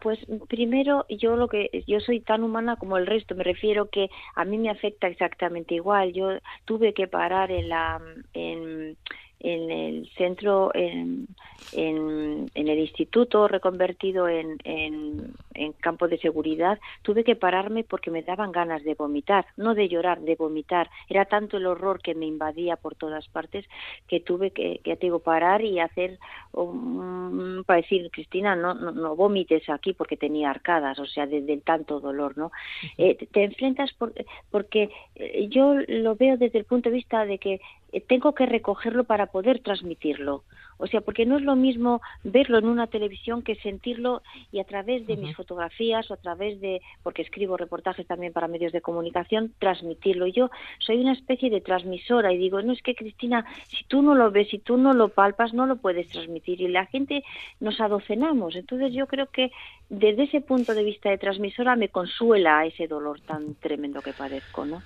[0.00, 4.08] Pues primero yo lo que yo soy tan humana como el resto, me refiero que
[4.36, 6.12] a mí me afecta exactamente igual.
[6.12, 8.00] Yo tuve que parar en la
[8.32, 8.96] en,
[9.40, 11.26] en el centro, en,
[11.72, 15.32] en, el instituto reconvertido en, en,
[15.80, 20.20] campo de seguridad, tuve que pararme porque me daban ganas de vomitar, no de llorar,
[20.20, 20.90] de vomitar.
[21.08, 23.66] Era tanto el horror que me invadía por todas partes
[24.08, 26.18] que tuve que, que digo, parar y hacer
[26.52, 31.62] para decir, Cristina, no, no, no, vomites aquí porque tenía arcadas, o sea, desde el
[31.62, 32.50] tanto dolor, ¿no?
[32.98, 34.12] Eh, te enfrentas por,
[34.50, 37.60] porque eh, yo lo veo desde el punto de vista de que
[38.06, 40.44] tengo que recogerlo para poder transmitirlo.
[40.80, 44.64] O sea, porque no es lo mismo verlo en una televisión que sentirlo y a
[44.64, 48.80] través de mis fotografías o a través de, porque escribo reportajes también para medios de
[48.80, 50.26] comunicación, transmitirlo.
[50.26, 54.14] Yo soy una especie de transmisora y digo, no es que Cristina, si tú no
[54.14, 57.24] lo ves, si tú no lo palpas, no lo puedes transmitir y la gente
[57.60, 58.56] nos adocenamos.
[58.56, 59.52] Entonces yo creo que
[59.90, 64.64] desde ese punto de vista de transmisora me consuela ese dolor tan tremendo que padezco,
[64.64, 64.82] ¿no?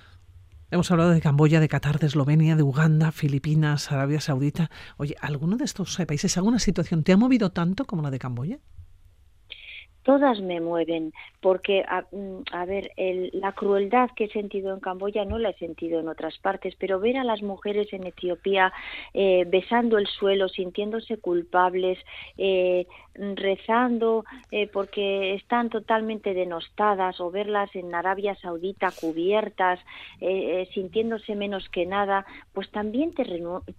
[0.71, 4.71] Hemos hablado de Camboya, de Qatar, de Eslovenia, de Uganda, Filipinas, Arabia Saudita.
[4.97, 8.59] Oye, ¿alguno de estos países, alguna situación te ha movido tanto como la de Camboya?
[10.05, 12.91] Todas me mueven, porque, a, mm, ver,
[13.33, 16.99] la crueldad que he sentido en Camboya no la he sentido en otras partes, pero
[16.99, 18.71] ver a las mujeres en Etiopía
[19.13, 21.97] eh, besando el suelo, sintiéndose culpables,
[22.37, 22.85] eh,
[23.15, 29.79] rezando eh, porque están totalmente denostadas, o verlas en Arabia Saudita cubiertas,
[30.73, 33.23] sintiéndose menos que nada, pues también te,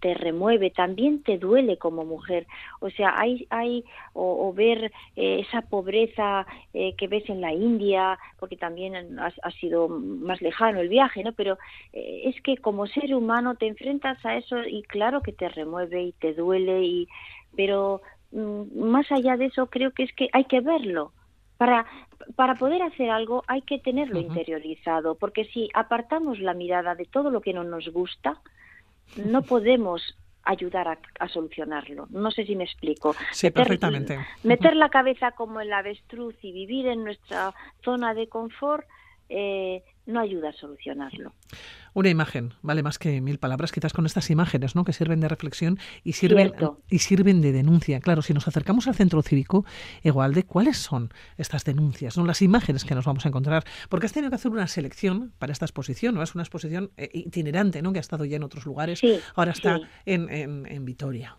[0.01, 2.47] te remueve, también te duele como mujer.
[2.81, 8.57] O sea, hay, hay o ver esa pobreza, eh, que ves en la India, porque
[8.57, 11.33] también ha, sido más lejano el viaje, ¿no?
[11.33, 11.59] Pero
[11.93, 16.03] eh, es que como ser humano te enfrentas a eso y claro que te remueve
[16.03, 17.09] y te duele, y,
[17.57, 18.03] pero
[18.33, 21.13] mm, más allá de eso creo que es que hay que verlo.
[21.57, 21.87] Para,
[22.35, 27.31] para poder hacer algo hay que tenerlo interiorizado, porque si apartamos la mirada de todo
[27.31, 28.41] lo que no nos gusta,
[29.17, 30.17] no podemos
[30.47, 32.07] ayudar a, solucionarlo.
[32.11, 33.15] No sé si me explico.
[33.33, 34.19] Sí, perfectamente.
[34.45, 37.53] Meter la cabeza como el avestruz y vivir en nuestra
[37.85, 38.87] zona de confort
[39.29, 41.33] eh, no ayuda a solucionarlo.
[41.95, 44.85] Una imagen vale más que mil palabras, quizás con estas imágenes, ¿no?
[44.85, 46.53] Que sirven de reflexión y sirven
[46.91, 48.01] y sirven de denuncia.
[48.01, 49.65] Claro, si nos acercamos al centro cívico,
[50.03, 52.27] igual de cuáles son estas denuncias, ¿no?
[52.27, 55.53] Las imágenes que nos vamos a encontrar, porque has tenido que hacer una selección para
[55.53, 56.23] esta exposición, ¿no?
[56.23, 57.93] Es una exposición eh, itinerante, ¿no?
[57.93, 59.01] Que ha estado ya en otros lugares,
[59.35, 61.37] ahora está en, en, Vitoria.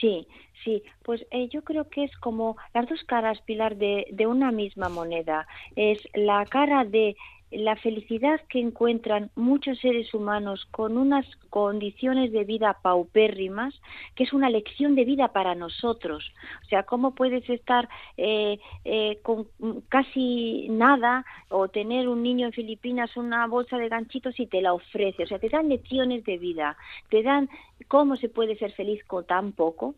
[0.00, 0.26] Sí,
[0.64, 4.50] Sí, pues eh, yo creo que es como las dos caras, Pilar, de, de, una
[4.50, 5.46] misma moneda.
[5.76, 7.14] Es la cara de
[7.50, 13.74] la felicidad que encuentran muchos seres humanos con unas condiciones de vida paupérrimas,
[14.14, 16.32] que es una lección de vida para nosotros.
[16.64, 19.46] O sea, ¿cómo puedes estar eh, eh, con
[19.88, 24.74] casi nada o tener un niño en Filipinas una bolsa de ganchitos y te la
[24.74, 25.22] ofrece?
[25.22, 26.76] O sea, te dan lecciones de vida,
[27.10, 27.48] te dan
[27.88, 29.94] cómo se puede ser feliz con tan poco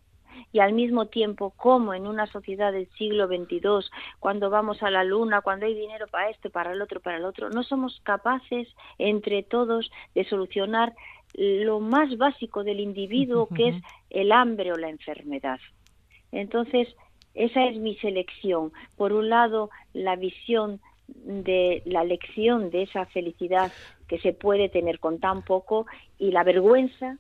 [0.53, 5.05] y al mismo tiempo como en una sociedad del siglo XXII, cuando vamos a la
[5.05, 8.69] luna, cuando hay dinero para esto, para el otro, para el otro, no somos capaces
[8.99, 10.95] entre todos de solucionar
[11.35, 13.77] lo más básico del individuo, que es
[14.11, 15.61] el hambre o la enfermedad.
[16.33, 16.89] Entonces,
[17.35, 18.73] esa es mi selección.
[18.97, 23.73] Por un lado, la visión de la lección de esa felicidad
[24.09, 25.87] que se puede tener con tan poco
[26.19, 27.19] y la vergüenza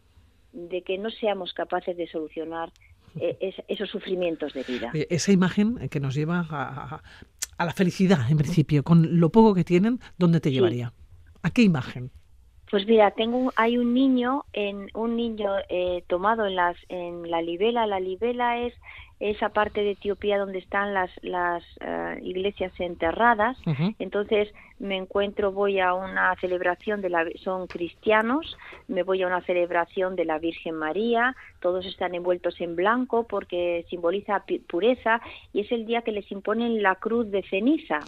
[0.52, 2.70] de que no seamos capaces de solucionar
[3.16, 4.90] eh, esos sufrimientos de vida.
[4.94, 9.64] Eh, esa imagen que nos lleva a, la felicidad, en principio, con lo poco que
[9.64, 10.92] tienen, ¿dónde te llevaría?
[11.42, 12.10] ¿A qué imagen?
[12.70, 17.40] Pues mira, tengo hay un niño en un niño eh, tomado en las en la
[17.40, 17.86] libela.
[17.86, 18.74] La libela es
[19.20, 23.56] esa parte de Etiopía donde están las, las eh, iglesias enterradas.
[23.98, 24.48] Entonces
[24.78, 28.56] me encuentro, voy a una celebración de la, son cristianos,
[28.86, 33.84] me voy a una celebración de la Virgen María, todos están envueltos en blanco porque
[33.90, 35.20] simboliza pureza
[35.52, 37.98] y es el día que les imponen la cruz de ceniza.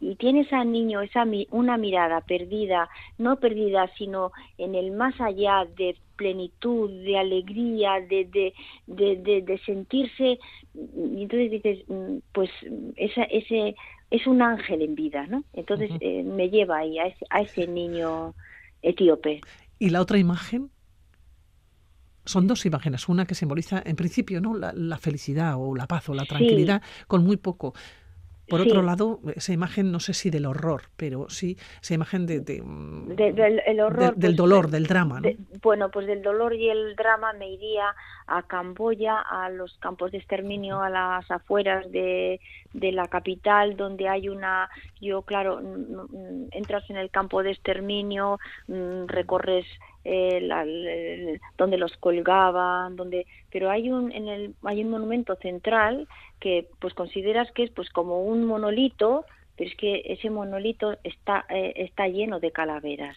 [0.00, 2.88] Y tienes al niño esa una mirada perdida,
[3.18, 8.52] no perdida, sino en el más allá de plenitud, de alegría, de, de,
[8.86, 10.38] de, de, sentirse,
[10.74, 12.50] y entonces dices, mm, pues
[12.96, 13.74] esa, ese
[14.10, 15.44] es un ángel en vida, ¿no?
[15.52, 18.34] Entonces eh, me lleva ahí a ese, a ese niño
[18.82, 19.40] etíope.
[19.78, 20.70] ¿Y la otra imagen?
[22.24, 26.08] Son dos imágenes, una que simboliza en principio no la, la felicidad o la paz
[26.08, 27.74] o la tranquilidad con muy poco,
[28.48, 32.40] por otro lado, esa imagen, no sé si del horror, pero sí esa imagen de,
[32.62, 35.20] mm, del, el horror, del pues, dolor, del drama.
[35.20, 35.28] ¿no?
[35.62, 37.94] bueno, pues del dolor y el drama me iría
[38.26, 42.40] a Camboya, a los campos de exterminio, a las afueras de,
[42.72, 44.68] de la capital, donde hay una,
[45.00, 45.60] yo claro,
[46.50, 48.38] entras en el campo de exterminio,
[48.68, 49.66] mm, recorres
[50.04, 56.08] eh, donde los colgaban, donde, pero hay un en el hay un monumento central
[56.40, 59.24] que pues consideras que es pues como un monolito,
[59.56, 63.16] pero es que ese monolito está eh, está lleno de calaveras.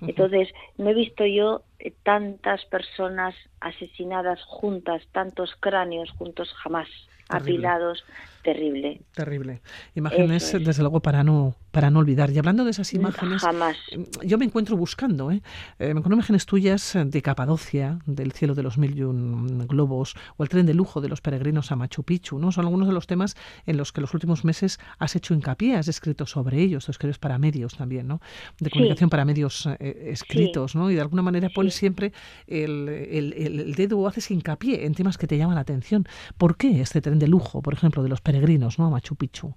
[0.00, 6.88] Entonces, no he visto yo eh, tantas personas asesinadas juntas, tantos cráneos juntos jamás,
[7.28, 8.04] apilados
[8.52, 9.00] terrible.
[9.14, 9.60] Terrible.
[9.94, 12.30] Imágenes, desde luego, para no, para no olvidar.
[12.30, 13.76] Y hablando de esas imágenes, Jamás.
[14.24, 15.42] yo me encuentro buscando, ¿eh?
[15.78, 15.86] ¿eh?
[15.86, 20.42] me encuentro imágenes tuyas de Capadocia, del cielo de los mil y un globos, o
[20.42, 22.52] el tren de lujo de los peregrinos a Machu Picchu, ¿no?
[22.52, 23.36] Son algunos de los temas
[23.66, 27.18] en los que los últimos meses has hecho hincapié, has escrito sobre ellos, tú escribes
[27.18, 28.20] para medios también, ¿no?
[28.58, 30.90] De comunicación para medios eh, escritos, ¿no?
[30.90, 32.12] Y de alguna manera pones siempre
[32.46, 36.06] el, el, el, dedo o haces hincapié en temas que te llaman la atención.
[36.38, 38.37] ¿Por qué este tren de lujo, por ejemplo, de los peregrinos,
[38.78, 38.86] ¿no?
[38.86, 39.54] A Machu Picchu.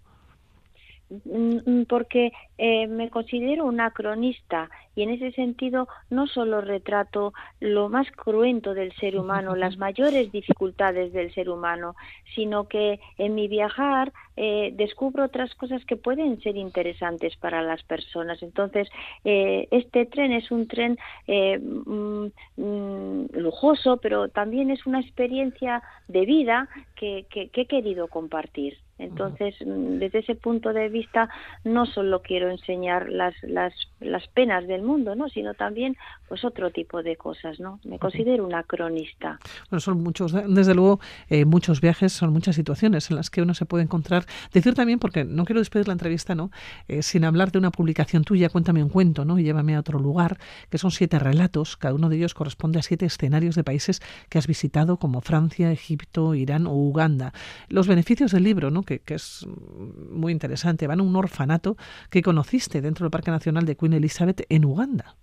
[1.25, 7.33] Mm, mm, porque eh, me considero una cronista y en ese sentido no solo retrato
[7.59, 11.95] lo más cruento del ser humano, las mayores dificultades del ser humano,
[12.35, 17.83] sino que en mi viajar eh, descubro otras cosas que pueden ser interesantes para las
[17.83, 18.41] personas.
[18.41, 18.89] Entonces,
[19.23, 20.97] eh, este tren es un tren
[21.27, 28.07] eh, mm, mm, lujoso, pero también es una experiencia de vida que, que he querido
[28.07, 28.77] compartir.
[29.01, 31.27] Entonces, mm, desde ese punto de vista,
[31.63, 35.27] no solo quiero enseñar las, las, las penas del mundo, ¿no?
[35.29, 35.97] sino también
[36.27, 37.59] pues otro tipo de cosas.
[37.59, 37.79] ¿no?
[37.83, 39.39] Me considero una cronista.
[39.69, 40.99] Bueno, son muchos, desde luego,
[41.29, 44.25] eh, muchos viajes, son muchas situaciones en las que uno se puede encontrar.
[44.53, 46.51] Decir también, porque no quiero despedir la entrevista, ¿no?
[46.87, 49.39] Eh, sin hablar de una publicación tuya, cuéntame un cuento, ¿no?
[49.39, 50.37] Y llévame a otro lugar,
[50.69, 54.37] que son siete relatos, cada uno de ellos corresponde a siete escenarios de países que
[54.37, 57.33] has visitado, como Francia, Egipto, Irán o Uganda.
[57.67, 58.83] Los beneficios del libro, ¿no?
[58.99, 60.87] Que, es muy interesante.
[60.87, 61.77] Van a un orfanato
[62.09, 65.15] que conociste dentro del Parque Nacional de Queen Elizabeth en Uganda.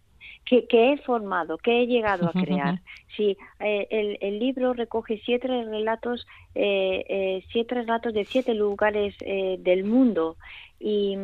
[0.44, 2.80] Que, he formado, que he llegado a crear.
[3.16, 9.84] Sí, eh, el, libro recoge siete relatos, eh, eh, siete relatos de siete lugares del
[9.84, 10.36] mundo
[10.80, 11.16] y,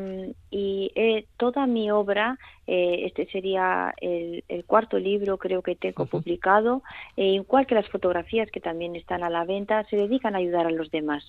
[0.50, 0.90] y
[1.36, 6.82] toda mi obra eh, este sería el, cuarto libro creo que tengo publicado,
[7.16, 10.66] eh, igual que las fotografías que también están a la venta, se dedican a ayudar
[10.66, 11.24] a los demás.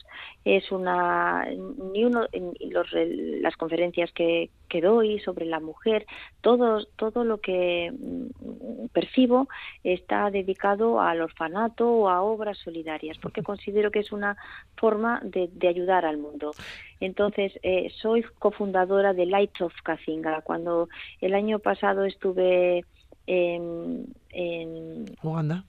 [0.45, 1.45] Es una,
[1.93, 2.25] ni uno,
[2.61, 6.05] los, las conferencias que, que doy sobre la mujer,
[6.39, 9.49] todo, todo lo que mm, percibo
[9.83, 14.37] está dedicado al orfanato o a obras solidarias, porque considero que es una
[14.77, 16.53] forma de, de ayudar al mundo.
[16.99, 20.41] Entonces, eh, soy cofundadora de Lights of Kazinga.
[20.41, 20.89] Cuando
[21.21, 22.85] el año pasado estuve
[23.27, 25.65] en, en Uganda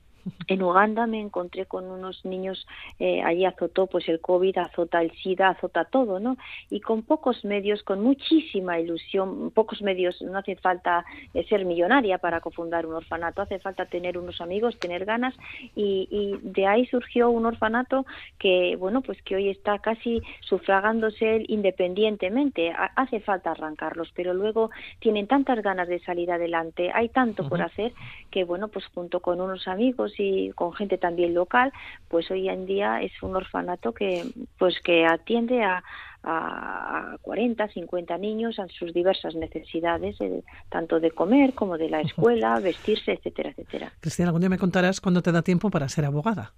[0.48, 2.66] en Uganda me encontré con unos niños,
[2.98, 6.36] eh, allí azotó pues el COVID, azota el SIDA, azota todo, ¿no?
[6.70, 11.04] Y con pocos medios, con muchísima ilusión, pocos medios, no hace falta
[11.34, 15.34] eh, ser millonaria para cofundar un orfanato, hace falta tener unos amigos, tener ganas
[15.74, 18.06] y, y, de ahí surgió un orfanato
[18.38, 24.70] que, bueno, pues que hoy está casi sufragándose independientemente, hace falta arrancarlos, pero luego
[25.00, 27.92] tienen tantas ganas de salir adelante, hay tanto por hacer
[28.30, 31.72] que, bueno, pues junto con unos amigos y con gente también local,
[32.08, 34.24] pues hoy en día es un orfanato que
[34.58, 35.82] pues que atiende a,
[36.22, 42.00] a 40, 50 niños a sus diversas necesidades, eh, tanto de comer como de la
[42.00, 43.92] escuela, vestirse, etcétera, etcétera.
[44.00, 46.52] Cristina, algún día me contarás cuándo te da tiempo para ser abogada.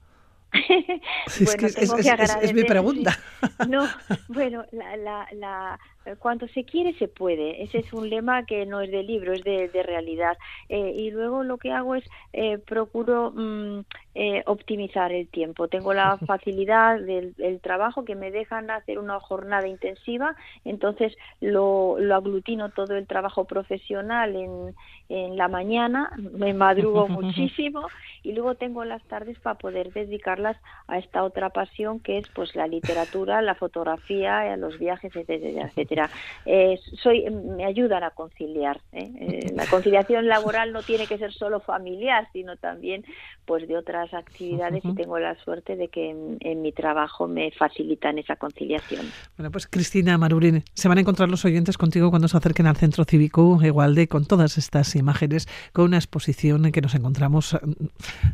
[0.52, 3.18] bueno, es, es, mi pregunta.
[3.68, 3.86] No,
[4.28, 5.78] bueno, la, la, la,
[6.16, 7.62] cuando se quiere se puede.
[7.62, 10.36] Ese es un lema que no es de libro, es de, de realidad.
[10.68, 13.80] Eh, y luego lo que hago es eh, procuro mm,
[14.14, 15.68] eh, optimizar el tiempo.
[15.68, 22.14] Tengo la facilidad del, trabajo que me dejan hacer una jornada intensiva, entonces lo, lo
[22.14, 24.74] aglutino todo el trabajo profesional en,
[25.08, 27.88] en la mañana, me madrugo muchísimo
[28.22, 30.56] y luego tengo las tardes para poder dedicarlas
[30.86, 35.97] a esta otra pasión que es pues la literatura, la fotografía, los viajes, etcétera, etcétera.
[36.46, 38.80] Eh, soy, me ayudan a conciliar.
[38.92, 39.10] ¿eh?
[39.20, 43.04] Eh, la conciliación laboral no tiene que ser solo familiar, sino también
[43.44, 48.18] pues de otras actividades y tengo la suerte de que en, mi trabajo me facilitan
[48.18, 49.06] esa conciliación.
[49.36, 52.76] Bueno, pues Cristina Marurín, se van a encontrar los oyentes contigo cuando se acerquen al
[52.76, 57.58] Centro Cívico Igualde con todas estas imágenes, con una exposición en que nos encontramos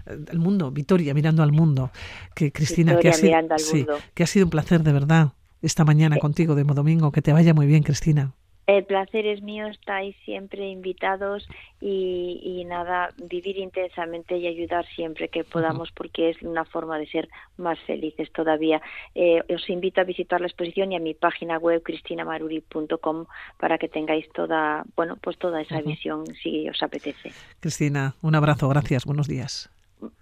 [0.07, 1.91] el mundo, Vitoria mirando al mundo.
[2.35, 5.33] Que Cristina, que ha, sido, que ha sido un placer de verdad
[5.65, 7.13] esta mañana contigo de Domingo.
[7.13, 8.33] Que te vaya muy bien, Cristina.
[8.67, 11.47] El placer es mío, estáis siempre invitados
[11.83, 17.29] y, nada, vivir intensamente y ayudar siempre que podamos porque es una forma de ser
[17.59, 18.81] más felices todavía.
[19.15, 23.27] Eh, os invito a visitar la exposición y a mi página web cristinamaruri.com
[23.61, 27.33] para que tengáis toda, bueno, pues toda esa visión si os apetece.
[27.61, 29.71] Cristina, un abrazo, gracias, buenos días.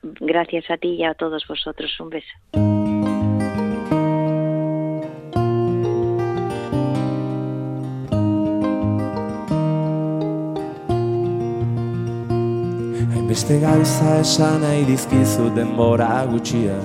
[0.03, 3.02] Gracias a ti y a todos vosotros, un beso.
[13.43, 16.77] Beste gauza esan nahi dizkizu denbora gutxia.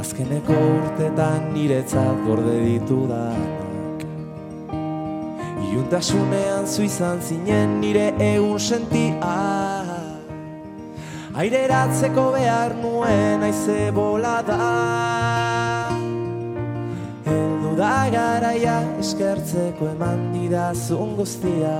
[0.00, 4.00] Azkeneko urtetan niretzat gorde ditu danak.
[5.68, 9.36] Iuntasunean zu izan zinen nire egun sentia.
[11.44, 14.58] Aireratzeko behar nuen aize bola da
[17.36, 21.76] Eldu da garaia eskertzeko eman didazun guztia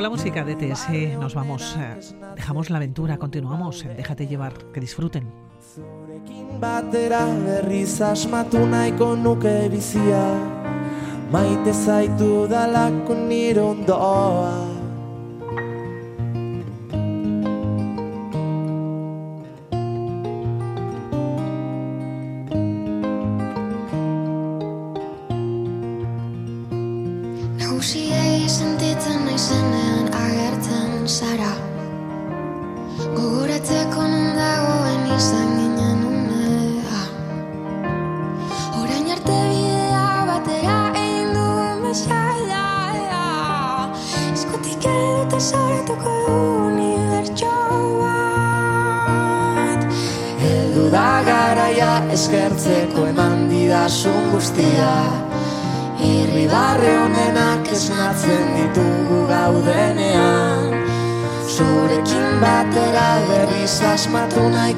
[0.00, 1.76] con la música de TS nos vamos.
[1.78, 1.98] Eh,
[2.34, 3.84] dejamos la aventura, continuamos.
[3.84, 5.30] Déjate llevar, que disfruten.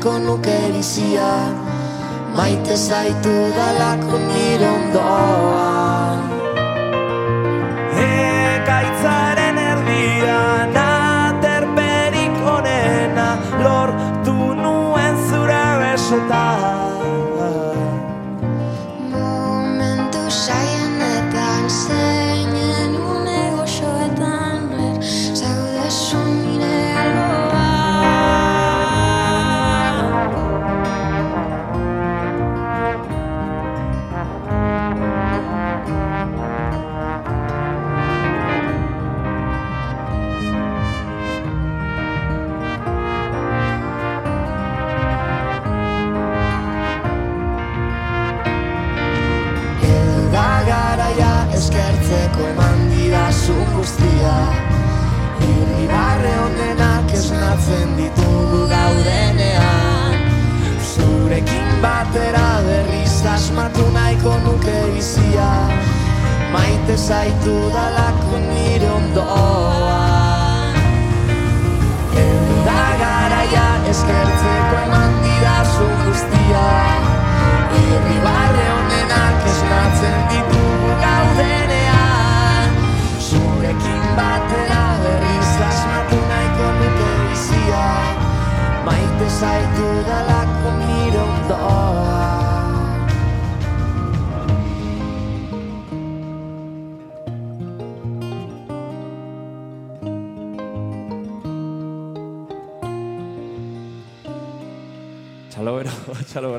[0.02, 1.30] nahiko nuke erizia
[2.36, 5.71] Maite zaitu dalako nire ondoan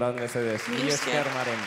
[0.03, 0.67] Oradan mesedez.
[0.67, 1.59] Mila esker, Maren.